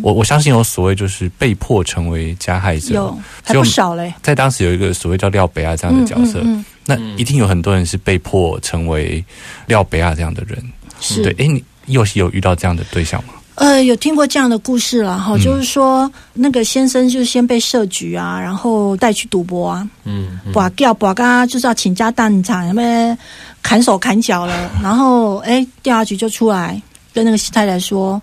[0.01, 4.13] 我我相信有所谓就是被迫成为加害者，有还不少嘞。
[4.23, 6.41] 在当时有一个所谓叫廖北亚这样的角色，
[6.85, 9.23] 那一定有很多人是被迫成为
[9.67, 10.57] 廖北亚这样的人。
[11.01, 13.33] 是对，哎，你又是有遇到这样的对象吗？
[13.55, 23.17] 呃，有听过这样的故事了哈，就是说那个先生就先被设局啊，然后带去赌博啊，嗯，把掉把嘎就是要倾家荡产，什么
[23.61, 26.81] 砍手砍脚了，然后哎调查局就出来。
[27.15, 28.21] 跟那个西太太说：“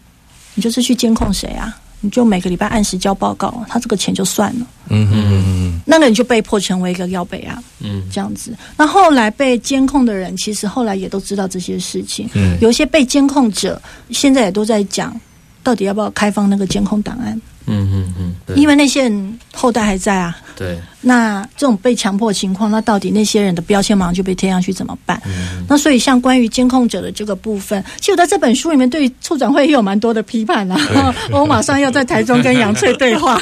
[0.55, 1.75] 你就是去监控谁啊？
[2.03, 4.67] 你就每个礼拜按时交报告，他这个钱就算了。
[4.89, 8.55] 嗯嗯嗯嗯，那个人就被迫成为一个要被啊，嗯，这样子。
[8.77, 12.29] 那后来被监控的人，其实后来也都知道这些事情。
[12.35, 15.19] 嗯，有一些被监控者，现在也都在讲，
[15.63, 20.37] 到底要不要开放那个监控档案。”嗯嗯嗯，因为那些人后代还在啊。
[20.57, 20.79] 对。
[21.05, 25.21] 那这种被强迫情况，那到底那些人的标签马上就被贴上去怎么办？
[25.27, 31.13] 嗯那所以像关于监控者的这个部分，其实我在这本书里面对处长会也有蛮多的批判啊。
[31.33, 33.41] 我马上要在台中跟杨翠对话。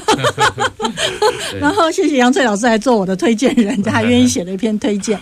[1.60, 5.18] 然后谢谢杨翠老师来做我的推荐人， 他还愿意写了一篇推荐。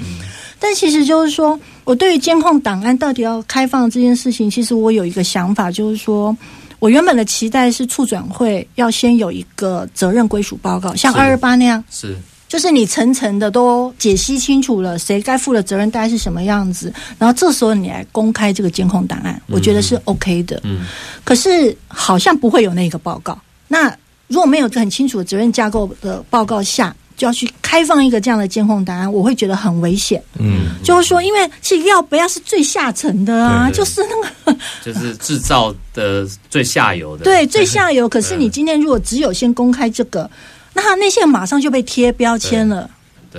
[0.61, 6.37] 但其实就是说，我对于监控档案到底要开放这件事情，其实我有一个想法，就是说。
[6.79, 12.17] 我原本的期待是促转会要先有一个责任归属报告，像二二八那样，是，
[12.49, 20.61] 就是你层层的都解析清楚了，谁该负的责任大概是什么样子，然后这时候你来公开这个监控档案，我觉得是 OK 的。
[20.65, 20.87] 嗯，
[21.25, 23.39] 可是好像不会有那个报告。
[23.67, 23.95] 那
[24.29, 26.95] 如果没有很清楚的责任架构的报告下。
[27.19, 30.23] 就要去开放一个这样的监控档案，我会觉得很危险。
[30.39, 38.09] 嗯，就是说，因为其实要不要是最下层的啊，就是那个，就是制造的最下游的，对， 最下游。
[38.09, 40.31] 可是你今天如果只有先公开这个，
[40.73, 42.89] 那那些马上就被贴标签了，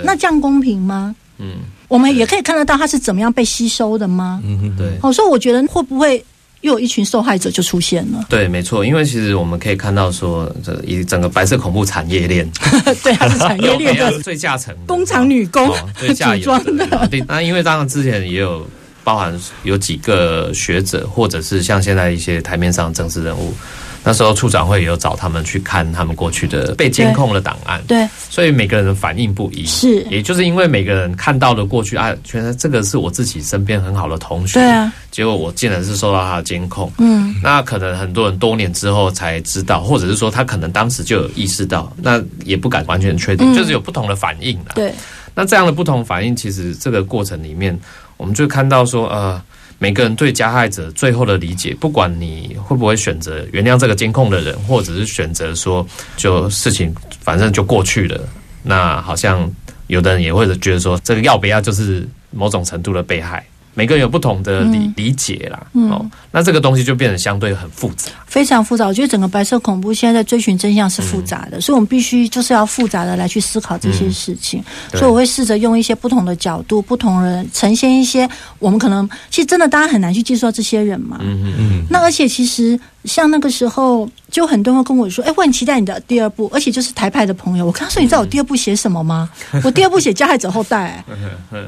[0.04, 1.16] 那这样公平吗？
[1.38, 4.42] 嗯，我们也可以看得到他是怎么样被吸收的吗？
[4.44, 4.98] 嗯，对。
[5.00, 6.22] 好，所以我觉得会不会？
[6.62, 8.24] 又有一群受害者就出现了。
[8.28, 12.50] 对，没错，因为其实我们可以看到说，这一整个白色恐怖产业链，
[13.02, 17.08] 对，它是产业链的 最下层，工厂女工最下 装的。
[17.10, 18.66] 对，那因为当然之前也有
[19.02, 23.54] 包含有几个学者，或者是像现在一些台面上政治人物。
[24.02, 44.94] 那时候处长会有找他们去看他们过去的被监控的档案，对，所以每个人的反应不一，是，也就是因为每个人看到了过去啊，觉得这个是我自己身边很好的同学，对啊，结果我竟然是受到他的监控，嗯，那可能很多人多年之后才知道，或者是说他可能当时就有意识到，那也不敢完全确定，就是有不同的反应了，对，
[45.34, 47.78] 那这样的不同反应，其实这个过程里面，
[48.16, 49.42] 我们就看到说，呃。
[49.82, 55.84] 每个人对加害者最后的理解，不管你会不会选择原谅这个监控的人，或者是选择说
[56.18, 58.20] 就事情反正就过去了，
[58.62, 59.50] 那好像
[59.86, 63.44] 有的人也会觉得说这个要不要就是某种程度的被害。
[63.72, 68.86] 每个人有不同的理理解啦，哦，那这个东西就变得相对很复杂，非常复杂。
[68.86, 74.64] 我觉得整个白色恐怖现在在追寻真相是复杂的，所以我们必须就是要复杂的来去思考这些事情。
[74.92, 78.26] 所以我会试着用一些不同的角度、不同人呈现一些
[78.60, 81.18] 我们可能其实真的大家很难去接触到这些人嘛。
[81.20, 81.56] 嗯嗯嗯。
[81.58, 89.28] 嗯，那而且其实像那个时候，就很多人跟我说：“哎，我很期待你的第二部。”而且就是台派的朋友，我跟他说：“你知道我第二部写什么吗？
[89.64, 91.04] 我第二部写加害者后代，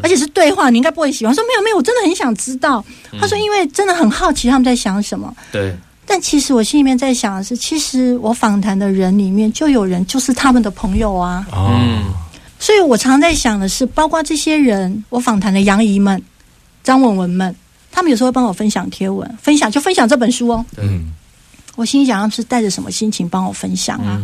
[0.03, 2.85] 而且是对话，你应该不会喜欢。”说：“没有没有，我真的很想知道。”
[3.21, 5.75] 他说：“因为真的很好奇他们在想什么。”对。
[6.07, 11.47] 但其实我心里面在想的是，其实我访谈的人里面就有人就是他们的朋友啊。
[11.53, 12.05] 嗯。
[12.59, 16.23] 所以我常在想的是，包括这些人，我访谈的杨怡们、
[16.85, 17.55] 张文文们。
[17.95, 20.65] 他们有时候会帮我分享贴文，分享就分享这本书哦。
[20.79, 21.13] 嗯，
[21.77, 24.19] 我心想，他们是带着什么心情帮我分享啊？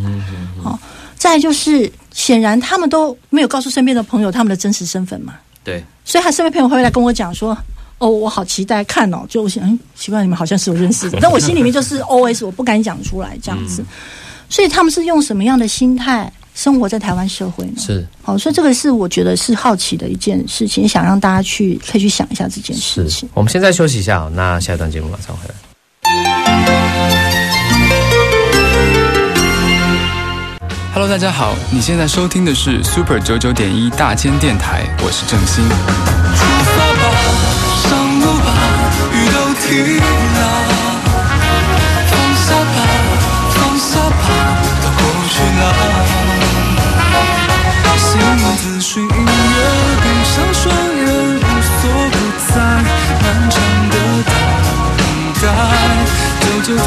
[0.62, 0.78] 好，
[1.18, 5.34] 再就是，显然他们都没有告诉身边的朋友他们的真实身份嘛。
[5.62, 7.54] 对，所以他身边朋友会来跟我讲说
[7.98, 13.84] ：“哦，我好期待看哦。”就我想，嗯，奇怪，你们好像是有认识的， 但我心里面就是 O S，我不敢讲出来这样子。
[14.48, 16.32] 所以他们是用什么样的心态？
[16.54, 17.74] 生活在台湾社会呢？
[17.76, 23.28] 是好，所以这个是我觉得是好奇的一件事情，想让大家去可以去想一下这件事情。
[23.32, 25.54] 我们现在休息一下，那下一段节目马上回来。
[30.92, 36.27] Hello，大家好，你现在收听的是 Super 九九点一大千电台，我是郑兴。
[39.70, 40.42] 雨都停了，
[42.08, 42.78] 放下吧，
[43.50, 44.24] 放下吧，
[44.82, 45.62] 都过去了。
[48.58, 49.18] 自寻音乐，
[50.02, 52.14] 闭上双眼，无所不
[52.48, 52.52] 在，
[53.22, 53.56] 漫长
[53.90, 53.94] 的
[54.26, 54.30] 等
[55.40, 55.44] 待，
[56.40, 56.86] 九九点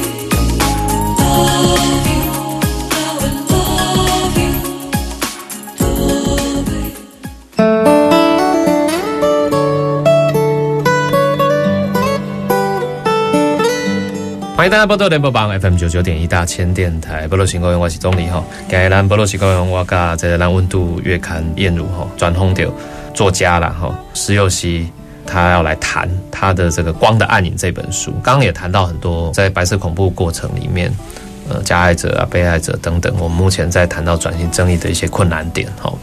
[14.71, 22.71] 大家波多联播榜 FM 九九点一大千电台，波罗新高原我是总理哈，今日咱波罗新高原我甲这个咱温度月刊燕如哈转通掉
[23.13, 24.89] 作家了哈，石佑熙
[25.27, 30.89] 他要来谈他的这个《光的暗影》这本书，刚刚也谈到很多在白色恐怖过程里面，
[31.49, 35.93] 呃，加害者啊、被害者等等，我们目前在谈到转型正义的一些困难点哈。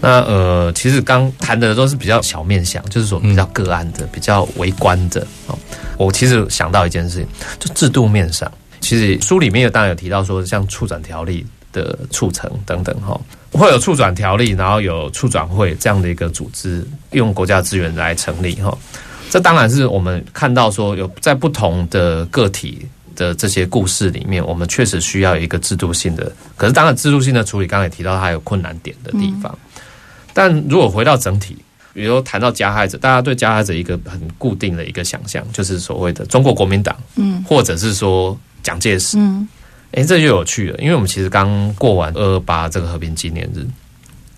[0.00, 5.58] 那呃，其实刚谈的都是比较小面相，就是说比较个案的、比较微观的哦。
[5.96, 7.26] 我其实想到一件事情，
[7.58, 18.76] 就制度面上，其实书里面有当然有提到说，像促转条例的促成等等哈， 会有促转条例，然后有促转会这样的一个组织，用国家资源来成立哈。
[19.30, 26.32] 这当然是我们看到说，有在不同的个体的这些故事里面，我们确实需要一个制度性的。
[26.56, 29.58] 可是当然，制度性的处理，刚刚也提到它有困难点的地方。
[30.38, 31.56] 但如果回到整体，
[31.92, 39.48] 比如谈到加害者，大家对加害者一个很固定的一个想象，就是所谓的中国国民党，嗯，或者是说蒋介石，嗯，
[39.90, 43.66] 哎，这就有趣了，因为我们其实刚过完二二八这个和平纪念日，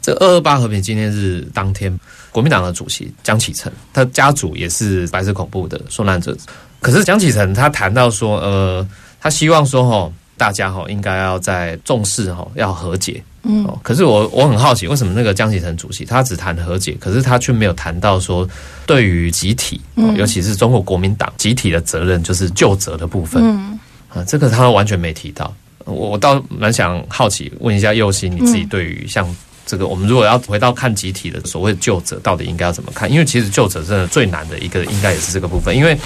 [0.01, 1.95] 这二二八和平纪念日当天，
[2.31, 6.35] 国民党的主席江启臣，他家族也是白色恐怖的受难者，
[6.81, 8.89] 可是江启臣他谈到说，呃，
[9.21, 13.23] 他希望说，哈，大家哈应该要在重视哈，要和解。
[13.43, 18.47] 嗯，可是我我很好奇，为什么那个江启臣主席他只谈和解，可是他却没有谈到说
[18.85, 19.81] 对于集体，
[20.17, 23.43] 尤其是中国国民党集体的责任，就是救责的部分。
[23.43, 25.53] 嗯，啊，这个他完全没提到。
[25.87, 29.27] 我我倒蛮想好奇问一下右心，你自己对于像
[29.65, 33.11] 这个，我们如果要回到看集体的所谓救责，到底应该要怎么看？
[33.11, 35.99] 因为其实救责真的最难的一个，应该也是这个部分，因为。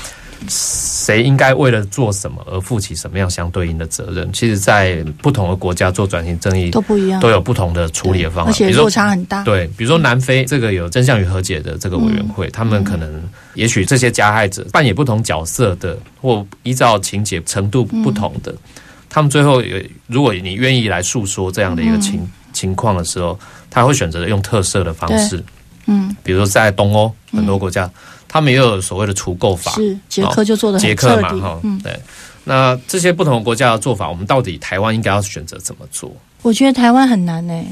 [0.49, 4.33] 谁应该为了做什么而负起什么样相对应的责任？
[4.33, 9.43] 其实，在不同的国家做转型正义都不一样，都有不同的处理的方法，而且落差很大。
[9.45, 13.23] 对，比如说南非这个有真相与和解的这个委员会，他们可能
[13.55, 18.55] 也许这些加害者扮演不同角色的，或依照情节程度不同的，
[19.09, 23.39] 他们最后有，如果你愿意来诉说这样的一个情情况的时候，
[23.71, 25.43] 他会选择用特色的方式，
[25.87, 27.91] 嗯，比如说在东欧很多国家。
[28.35, 31.97] 他们也有所谓的除垢法，是捷克就做的捷克嘛，哈，对。
[32.43, 36.11] 那这些不同的国家的做法，我们到底台湾应该要选择怎么做？
[36.43, 37.65] 我觉得台湾很难呢，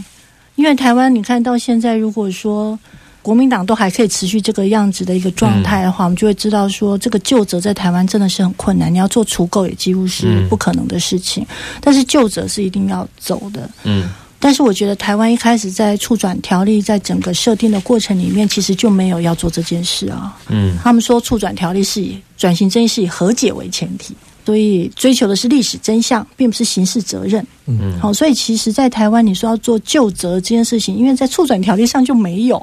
[0.55, 2.79] 因为台湾你看到现在，如果说
[3.23, 8.95] 国民党都还可以持续这个样子的一个状态的话，我们就会知道说，这个旧者在台湾真的是很困难。
[8.95, 11.45] 你要做除垢，也几乎是不可能的事情。
[11.81, 13.69] 但是旧者是一定要走的。
[13.83, 14.09] 嗯。
[14.45, 20.37] 但是我觉得台湾一开始在促转条例在整个设定的过程里面，其实就没有要做这件事啊。
[20.49, 20.77] 嗯。
[20.83, 27.47] 他们说促转条例是以转型正义是以和解为前提，所以追求的是历史真相，并不是刑事责任。
[27.67, 27.97] 嗯。
[28.01, 32.61] 好，所以其实，在台湾你说要做旧责这件事情，因为在促转条例上就没有。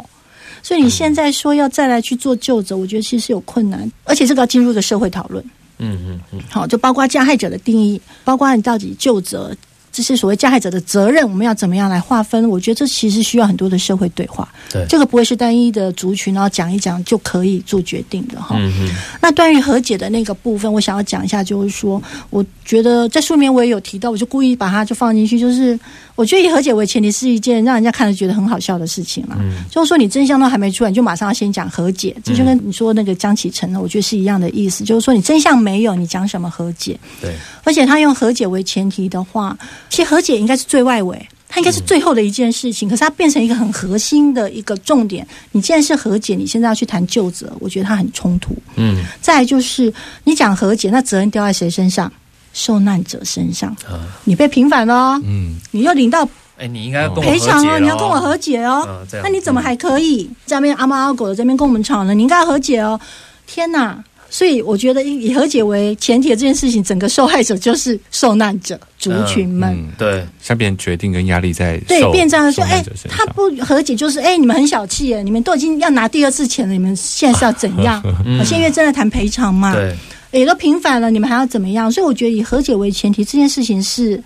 [0.62, 5.42] 所以你现在说要再来去做旧责，我觉得其实有困难，而且这个要进入一个社会讨论。
[5.78, 6.42] 嗯嗯嗯。
[6.50, 9.56] 好，就包括加害者的定义，包括你到底旧责。
[9.92, 12.48] 这些所谓加害者的责任，我们要怎么样来划分？
[12.50, 14.48] 我觉得这其实需要很多的社会对话。
[14.72, 18.56] 对，这个不会是单一的族群，然后讲一讲就可以做决定的哈。
[19.22, 25.80] 那关于和解的那个部分，我想要讲一下，就是说，我觉得在书里面我也有提到，我就故意把它就放进去，就是
[26.16, 29.36] 我觉得以和解为前提是一件让人家看了觉得很好笑的事情了。
[29.40, 29.64] 嗯。
[29.70, 34.84] 就是说，你真相都还没出来，你就马上要先讲和解，这就跟你说那个江启程呢，我觉得是一样的意思。
[34.84, 37.00] 就是说，你真相没有，你讲什么和解？
[37.20, 37.34] 对。
[37.64, 39.56] 而且他用和解为前提的话，
[39.90, 42.88] 其实和解应该是最外围，它应该是最后的一件事情。
[42.88, 45.28] 可是它变成一个很核心的一个重点。
[45.52, 48.56] 你既然是和解，你现在要去谈救责，我觉得它很冲突。
[48.76, 49.04] 嗯。
[49.20, 49.92] 再就是
[50.24, 52.12] 你讲和解，那责任掉在谁身上？
[52.54, 53.70] 受难者身上。
[53.88, 54.02] 啊。
[54.24, 55.20] 你被平反了。
[55.24, 55.58] 嗯。
[55.72, 56.28] 你又领到
[56.58, 59.06] 哎，你应该赔偿哦，你要跟我和解哦。
[59.24, 62.14] 那你怎么还可以在那边阿猫阿狗的这边跟我们吵呢？
[62.14, 63.00] 你应该和解哦。
[63.48, 64.04] 天哪！
[64.30, 69.76] 所以我觉得以和解为前提的这件事情，整个受害者就是受难者族群们。
[69.98, 78.02] 对，下边决定跟压力在对变这样说，哎，他不和解就是哎，你们很小气耶，你们都已经要拿第二次钱了，你们现在是要怎样？
[78.40, 79.76] 我 现在正在谈赔偿嘛？
[80.32, 81.92] 也都平反了，你们还要怎么样？
[81.92, 84.24] 所以我觉得以和解为前提，这件事情是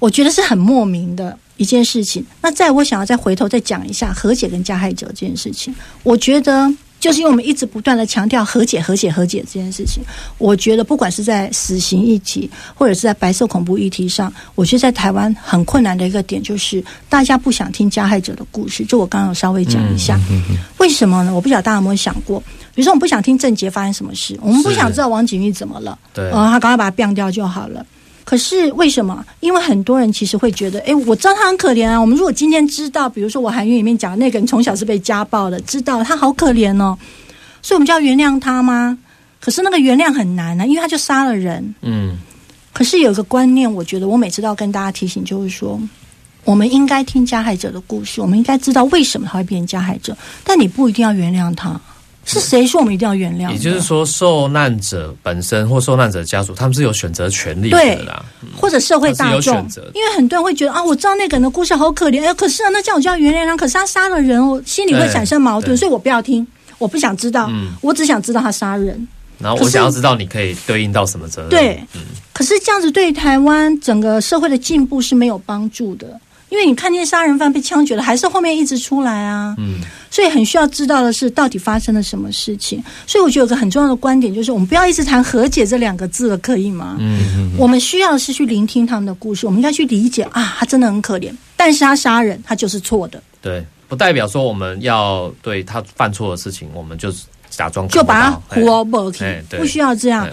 [0.00, 2.26] 我觉得是很莫名的一件事情。
[2.42, 5.72] 那在我想要再回头再讲一下和解跟加害者这件事情，
[6.02, 6.68] 我觉得。
[7.06, 10.02] 就是因为我们一直不断的强调和解、和解、和解这件事情，
[10.38, 18.84] 我觉得不管是在死刑议题，或者是在白色恐怖议题上，我觉得在台湾很困难的一个点就是大家不想听加害者的故事。
[18.84, 20.18] 就我刚刚有稍微讲一下，
[20.78, 21.32] 为什么呢？
[21.32, 22.40] 我不晓得大家有没有想过，
[22.74, 27.86] 比如说我们不想听郑杰发生什么事，我们不想知道王景玉怎么了，对，啊，他赶快把他变掉就好了。
[28.26, 29.24] 可是为什么？
[29.38, 31.96] 因为很多人其实会觉得，哎，我知道他很可怜啊。
[31.96, 36.98] 我们如果今天知道，比如说我韩语里面讲那个人从小是被家暴的，知道他好可怜哦，
[37.62, 38.98] 所以我们就要原谅他吗？
[39.38, 41.72] 可是那个原谅很难呢，因为他就杀了人。
[41.82, 42.18] 嗯。
[42.72, 45.80] 可是有一个观念，我觉得我每次都要跟大家提醒，就是说，
[46.44, 51.80] 我们应该听加害者的故事，我们应该知道为什么他会变成加害者，但你不一定要原谅他。
[52.26, 53.52] 是谁说我们一定要原谅？
[53.52, 58.24] 也就是说，受难者本身或受难者家属，他们是有选择权利的啦。
[58.56, 59.56] 或者社会大众，
[59.94, 63.56] 因为很多人会觉得啊，我知道那个人的故事好可怜，哎，可是啊，那这样我就要原谅他。
[63.56, 66.46] 可是他杀了人，我心里会产生矛盾，所以我不要听，
[66.78, 67.48] 我不想知道，
[67.80, 69.06] 我只想知道他杀人。
[69.38, 71.50] 然后我想要知道你可以对应到什么责任？
[71.50, 71.80] 对，
[72.32, 76.18] 可是这样子对台湾整个社会的进步是没有帮助的。
[76.48, 79.54] 因为你看见杀人犯被枪决了，还是后面一直出来啊？
[79.58, 79.80] 嗯，
[80.10, 82.82] 所以很需要知道的是，到底发生了什么事情。
[83.06, 86.96] 所以我觉得有个很重要的观点，就是我们不要一直谈和解这两个字了，可以吗？
[87.00, 87.52] 嗯嗯。
[87.58, 93.20] 我们需要的是去聆听他们的故事，我们应该去理解啊，他真的很可怜，但是他杀人，他就是错的。
[93.42, 97.12] 对，不代表说我们要对他犯错的事情，我们就
[97.50, 100.28] 假装就把他胡而不听，不需要这样。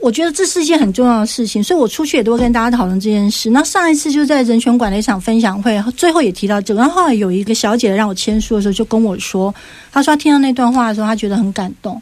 [0.00, 3.50] 我觉得这是一件很重要的事情，所以我出去也都会跟大家讨论这件事。
[3.50, 6.80] 那上一次就在人权馆的一场分享会，最后也提到这个。
[6.80, 9.54] 然后后来有一个小姐让我签书的时候，就跟我说，
[9.92, 12.00] 她说她听到那段话的时候，她觉得很感动。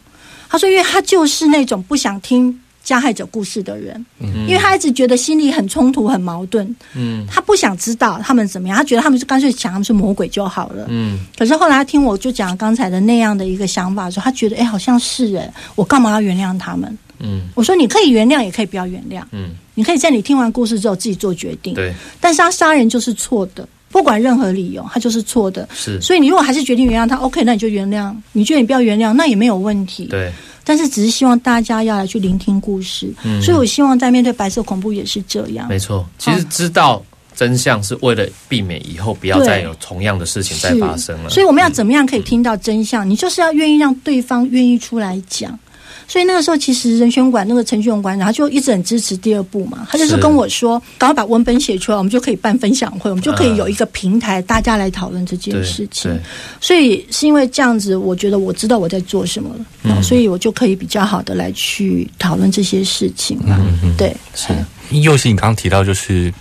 [0.49, 6.73] 她说，因为她就是那种不想听加害者故事的人，因为她一直觉得心里很冲突、很矛盾。
[6.95, 10.85] 嗯，她不想知道他们怎么样，她觉得他们是干脆讲他们是魔鬼就好了。
[10.87, 16.97] 嗯，可是后来她听我就讲刚才的那样的一个想法的时候，她觉得哎，好像是哎，我干嘛要原谅他们？
[17.19, 19.23] 嗯，我说你可以原谅，也可以不要原谅。
[19.31, 21.73] 嗯，你可以在你听完故事之后自己做决定。
[21.73, 25.67] 对，但是他杀人就是错的，不管任何理由，他就是错的。
[25.73, 28.15] 是，所以你如果还是决定原谅他，OK，那你就原谅。
[28.31, 30.05] 你觉得你不要原谅，那也没有问题。
[30.05, 30.31] 对，
[30.63, 33.11] 但是只是希望大家要来去聆听故事。
[33.23, 35.67] 嗯，所以我希望在面对白色恐怖也是这样。
[35.67, 37.03] 没错，其实知道
[37.35, 41.29] 真相是为了避免以后不要再有同样的事情再发生了。
[41.29, 43.07] 所以我们要怎么样可以听到真相？
[43.09, 45.57] 你就是要愿意让对方愿意出来讲。
[46.07, 56.17] 所以那个时候，其实人权馆那个陈俊荣馆长他就一直很支持第二部嘛，他就是跟我说，赶快把文本写出来，我们就可以办分享会，我们就可以有一个平台，大家来讨论这件事情。
[56.61, 59.53] 所以是因为这样子，我觉得我知道我在做什么
[59.83, 63.59] 了，所以我就可以比较好的来去讨论这些事情嘛。
[63.97, 64.53] 对，是。
[64.91, 66.33] 又是你刚刚提到，就是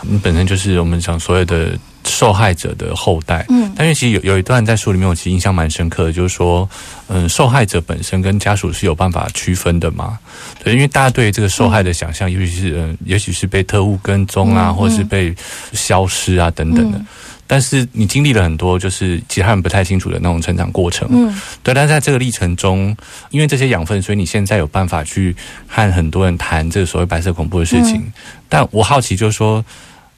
[0.00, 3.44] 你本身就是我们讲所有的受害者的后代。
[3.48, 6.68] 嗯，但是其实有有一段在书里面，我其实印象蛮深刻的，就是说，
[7.08, 10.18] 嗯，受害者本身跟家属是有办法区分的嘛？
[10.62, 15.34] 对，因为大家对这个受害的想象，尤其是嗯，也许是被特务跟踪啊，或者是被
[15.72, 17.00] 消失啊等等的。
[17.44, 21.74] 但是你经历了很多，就是其他人不太清楚的那种成长过程，嗯，对。
[21.74, 22.96] 但是在这个历程中，
[23.30, 25.36] 因为这些养分，所以你现在有办法去
[25.66, 28.10] 和很多人谈这个所谓白色恐怖的事情。
[28.48, 29.62] 但我好奇，就是说，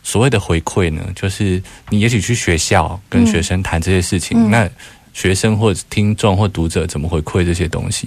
[0.04, 4.70] 所谓的回馈呢，就是你也许去学校跟学生谈这些事情，那
[5.12, 8.06] 学生或者听众或读者怎么回馈这些东西？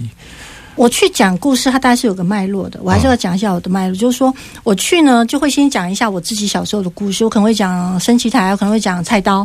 [0.76, 2.78] 我去讲故事，它大概是有个脉络的。
[2.84, 4.32] 我还是要讲一下我的脉络，就是说
[4.62, 7.24] 我去呢，就会先讲一下我自己小时候的故事。
[7.24, 9.44] 我可能会讲升旗台，我可能会讲菜刀。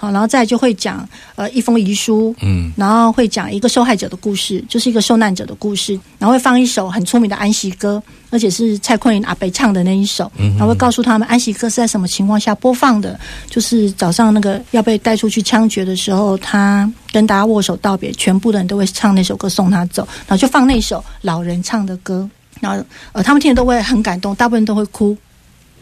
[0.00, 13.18] 好，然后再就会讲呃一封遗书，嗯，然后会讲一个受害者的故事，就是一个受难者的故事，然后会放一首很出名的安息歌，而且是蔡坤林阿北唱的那一首，然后会告诉他们安息歌是在什么情况下播放的，
[13.50, 22.30] 就是早上那个要被带出去枪决的时候，他跟大家握手道别，全部的人都会唱那首歌送他走，然后就放那首老人唱的歌，
[22.60, 22.80] 然后
[23.10, 25.16] 呃他们听了都会很感动，大部分都会哭，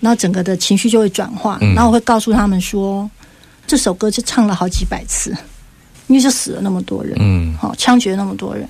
[0.01, 3.11] 然后整个的情绪就会转化，然后我会告诉他们说。
[3.67, 5.37] 这首歌就唱了好几百次，
[6.07, 8.69] 因为就死了那么多人，嗯，好枪决那么多人，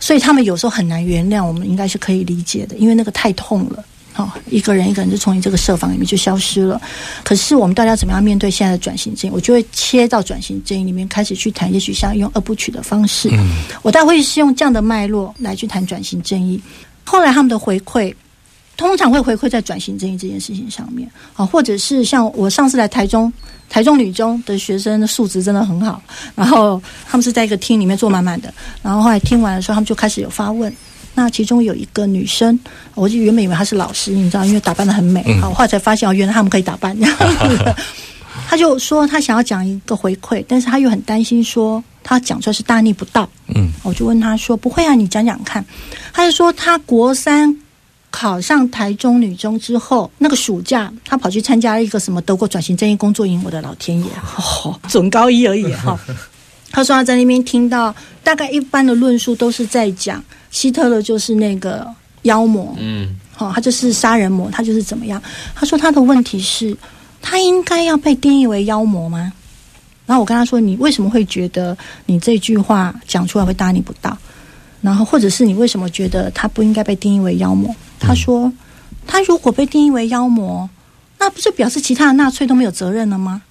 [0.00, 1.44] 所以他们有时候很难原谅。
[1.44, 6.80] 我们应该是可以理解的，因为那个太痛了，好一个人一个人就从你这个设防里面就消失了。
[7.22, 9.34] 可是我们大家怎么样面对现在的转型正义？
[9.34, 13.30] 我就会切到转型正义里面开始去谈，也许像用二部曲的方式，
[13.82, 16.60] 我大概会是用这样的脉络来去谈转型正义。
[17.04, 18.14] 后来他们的回馈。
[18.78, 23.30] 通常会回馈在转型正义这件事情上面，啊，或者是像我上次来台中，
[23.68, 26.00] 台中女中的学生的素质真的很好，
[26.36, 30.72] 然后他们是在一个厅里面坐满满的，然后后来听完的时候，他们就开始有发问。
[31.16, 32.56] 那其中有一个女生，
[32.94, 36.96] 我就原本以为她是老师，你知道，因为打扮的很美，好，后来才发现哦，原来他们可以打扮。
[38.48, 43.28] 他就说他想要讲一个回馈，但是他又很担心说他讲出来是大逆不道。
[43.48, 45.64] 嗯，我就问他说不会啊，你讲讲看。
[46.12, 47.54] 他就说他国三。
[48.10, 53.40] 考上台中女中之后，那个暑假他跑去参加一个什么德国转型正义工作营。
[53.44, 54.06] 我的老天爷，
[54.88, 55.98] 准高一而已哈。
[56.72, 61.86] 他说他在那边听到，大概一般的论述都是在讲希特勒就是那个
[62.22, 65.22] 妖魔，嗯，好，他就是杀人魔，他就是怎么样。
[65.54, 66.76] 他说他的问题是，
[67.22, 69.32] 他应该要被定义为妖魔吗？
[70.04, 74.16] 然后我跟他说，你为什么会觉得你这句话讲出来会大逆不道？
[74.80, 77.74] 然后或者是你为什么觉得他不应该被定义为妖魔？
[77.98, 78.52] 他说
[79.06, 80.68] ：“他如果被定义为妖魔，
[81.18, 83.42] 那不是表示其他的纳粹都没有责任了吗？”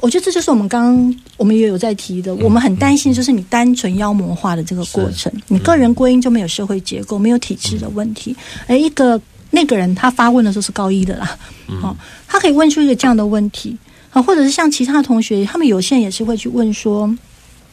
[0.00, 8.36] 我觉得这就是我们刚刚我们也有在提的，我们很担心，就是你单纯妖魔化的这个过程，你个人归因就没有社会结构，没有体制的问题。
[8.66, 9.18] 而一个
[9.50, 11.38] 那个人他发问的时候是高一的啦，
[11.82, 11.96] 哦，
[12.28, 13.74] 他可以问出一个这样的问题
[14.10, 17.10] 啊，或者是像其他同学，他们有些人也是会去问说，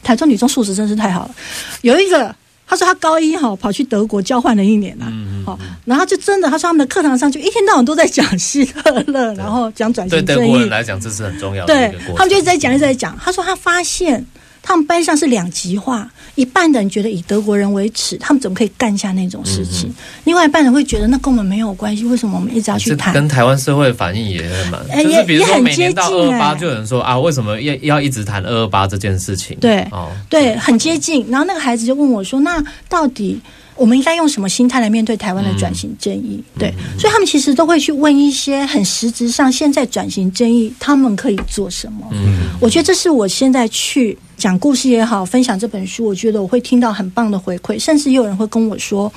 [0.02, 1.34] 台中女中素质真是太好了，
[1.82, 2.34] 有一个。
[2.64, 5.12] 他说他高一哈跑去德国交换了一年呐，
[5.44, 10.38] 好，然后就真的他说他们的课堂上就一天到晚都在讲希特勒，然后讲转型正义。
[10.38, 11.74] 对德国人来讲，这是很重要的。
[11.74, 13.18] 对他们就一直在讲，一直在讲。
[13.22, 14.24] 他说他发现。
[14.64, 19.92] 他们班上是两极化，一半的人觉得以德国人为耻，他们怎么可以干下那种事情？
[20.22, 23.12] 另外一半人会觉得那跟我们没有关系，为什么我们一直要去谈？
[23.12, 24.40] 跟台湾社会反应也
[24.70, 29.58] 蛮，就是比如说每年到二二八，就有人说啊，为什么要要一直谈二二八这件事情？
[29.60, 31.26] 对，哦，对，很接近。
[31.28, 33.40] 然后那个孩子就问我说：“那到底？”
[33.74, 36.42] 我们应该用什么心态来面对台湾的转型正义？
[36.58, 42.06] 对，所以他们其实都会去问一些很实质上，现在转型正义他们可以做什么？
[42.12, 49.12] 嗯，我觉得这是我现在去讲故事也好，分享这本书，我觉得我会听到很棒的回馈，甚至也有人会跟我说，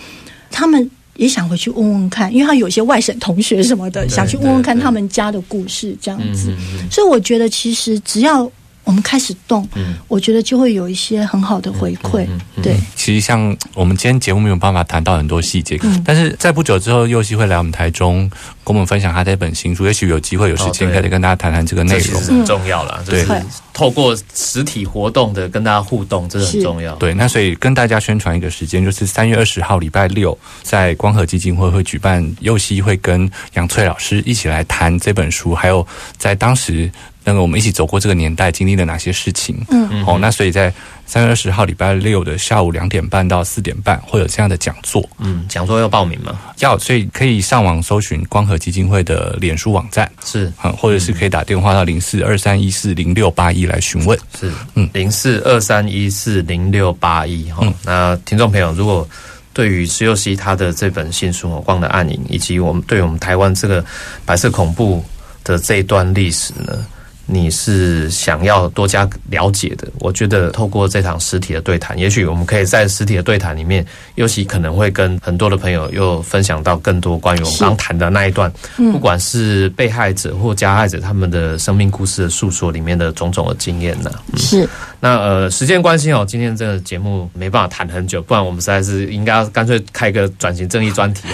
[0.50, 6.56] 他们也想回去问问看，因为他有些外省同学什么的，想去问问看他们家的故事这样子。
[6.90, 8.50] 所以我觉得其实只要。
[8.86, 12.26] 我们开始动，嗯，我觉得就会有一些很好的回馈。
[12.62, 18.30] 对，其实像我们今天节目没有办法谈到很多细节，但是在不久之后，佑希会来我们台中
[18.64, 19.86] 跟我们分享他这本新书。
[19.86, 23.04] 也许有机会有时间可以跟大家谈谈这个内容，很重要了。
[23.08, 23.26] 对，
[23.74, 26.96] 透过实体活动的跟大家互动，这很重要。
[26.96, 35.86] 对，那所以跟大家宣传一个时间，就是三月二十号礼拜六，在光和基金会会举办，佑希会跟杨翠老师一起来谈这本书，还有
[36.20, 36.92] 在当时。
[37.26, 39.58] 那个我们一起走过这个年代，经历了哪些事情？
[39.70, 40.72] 嗯，好，那所以在
[41.08, 45.04] 三月二十号礼拜六的下午两点半到四点半会有这样的讲座。
[45.18, 46.40] 嗯，讲座要报名吗？
[46.60, 54.18] 要，所以可以上网搜寻光和基金会的脸书网站，是，或者是可以打电话到零四二三一四零六八一来询问。
[54.40, 57.50] 是，嗯，零四二三一四零六八一。
[57.50, 59.08] 哈，那听众朋友，如果
[59.52, 63.84] 对于石油西他的这本新书《光的暗影》，以及我们对我们台湾这个
[64.26, 65.04] 白色恐怖
[65.44, 66.86] 的这一段历史呢？
[67.26, 78.52] 你是想要多加了解的，我觉得透过这场实体的对谈，也许我们可以在实体的对谈里面，尤其可能会跟很多的朋友又分享到更多关于我们刚谈的那一段，
[78.92, 84.12] 不管是被害者或加害者他们的生命故事的诉说里面的种种的经验呢。
[84.38, 84.68] 是。
[85.06, 91.28] 那呃，时间关系哦，今天这个节目没办法谈很久，不然我们实在是应该要干脆开个转型正义专题。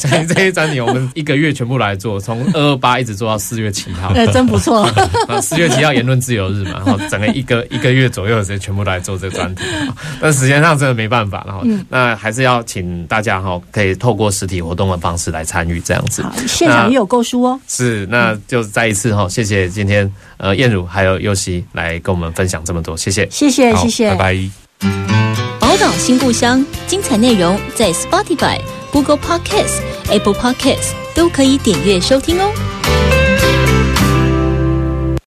[0.00, 4.08] 转 型正义专题，我们一个月全部来做，从二二八一直做到四月七号。
[4.16, 4.84] 哎，真不错。
[5.40, 9.62] 四月七号言论自由日嘛，然后整个一个一个月左右的时间全部来做这个专题。
[10.20, 16.20] 但时间上真的没办法，然后那还是要请大家哈，可以透过实体活动的方式来参与这样子。
[16.20, 17.60] 好，现场也有购书哦。
[17.68, 22.56] 是，那就再一次哈，谢谢今天呃燕如还有尤熙来跟我们分享。
[22.56, 24.50] 讲这么多，谢谢，谢谢，谢谢，拜拜。
[25.60, 28.58] 宝岛新故乡，精彩内容在 Spotify、
[28.90, 32.75] Google Podcasts、Apple Podcasts 都可以点阅收听哦。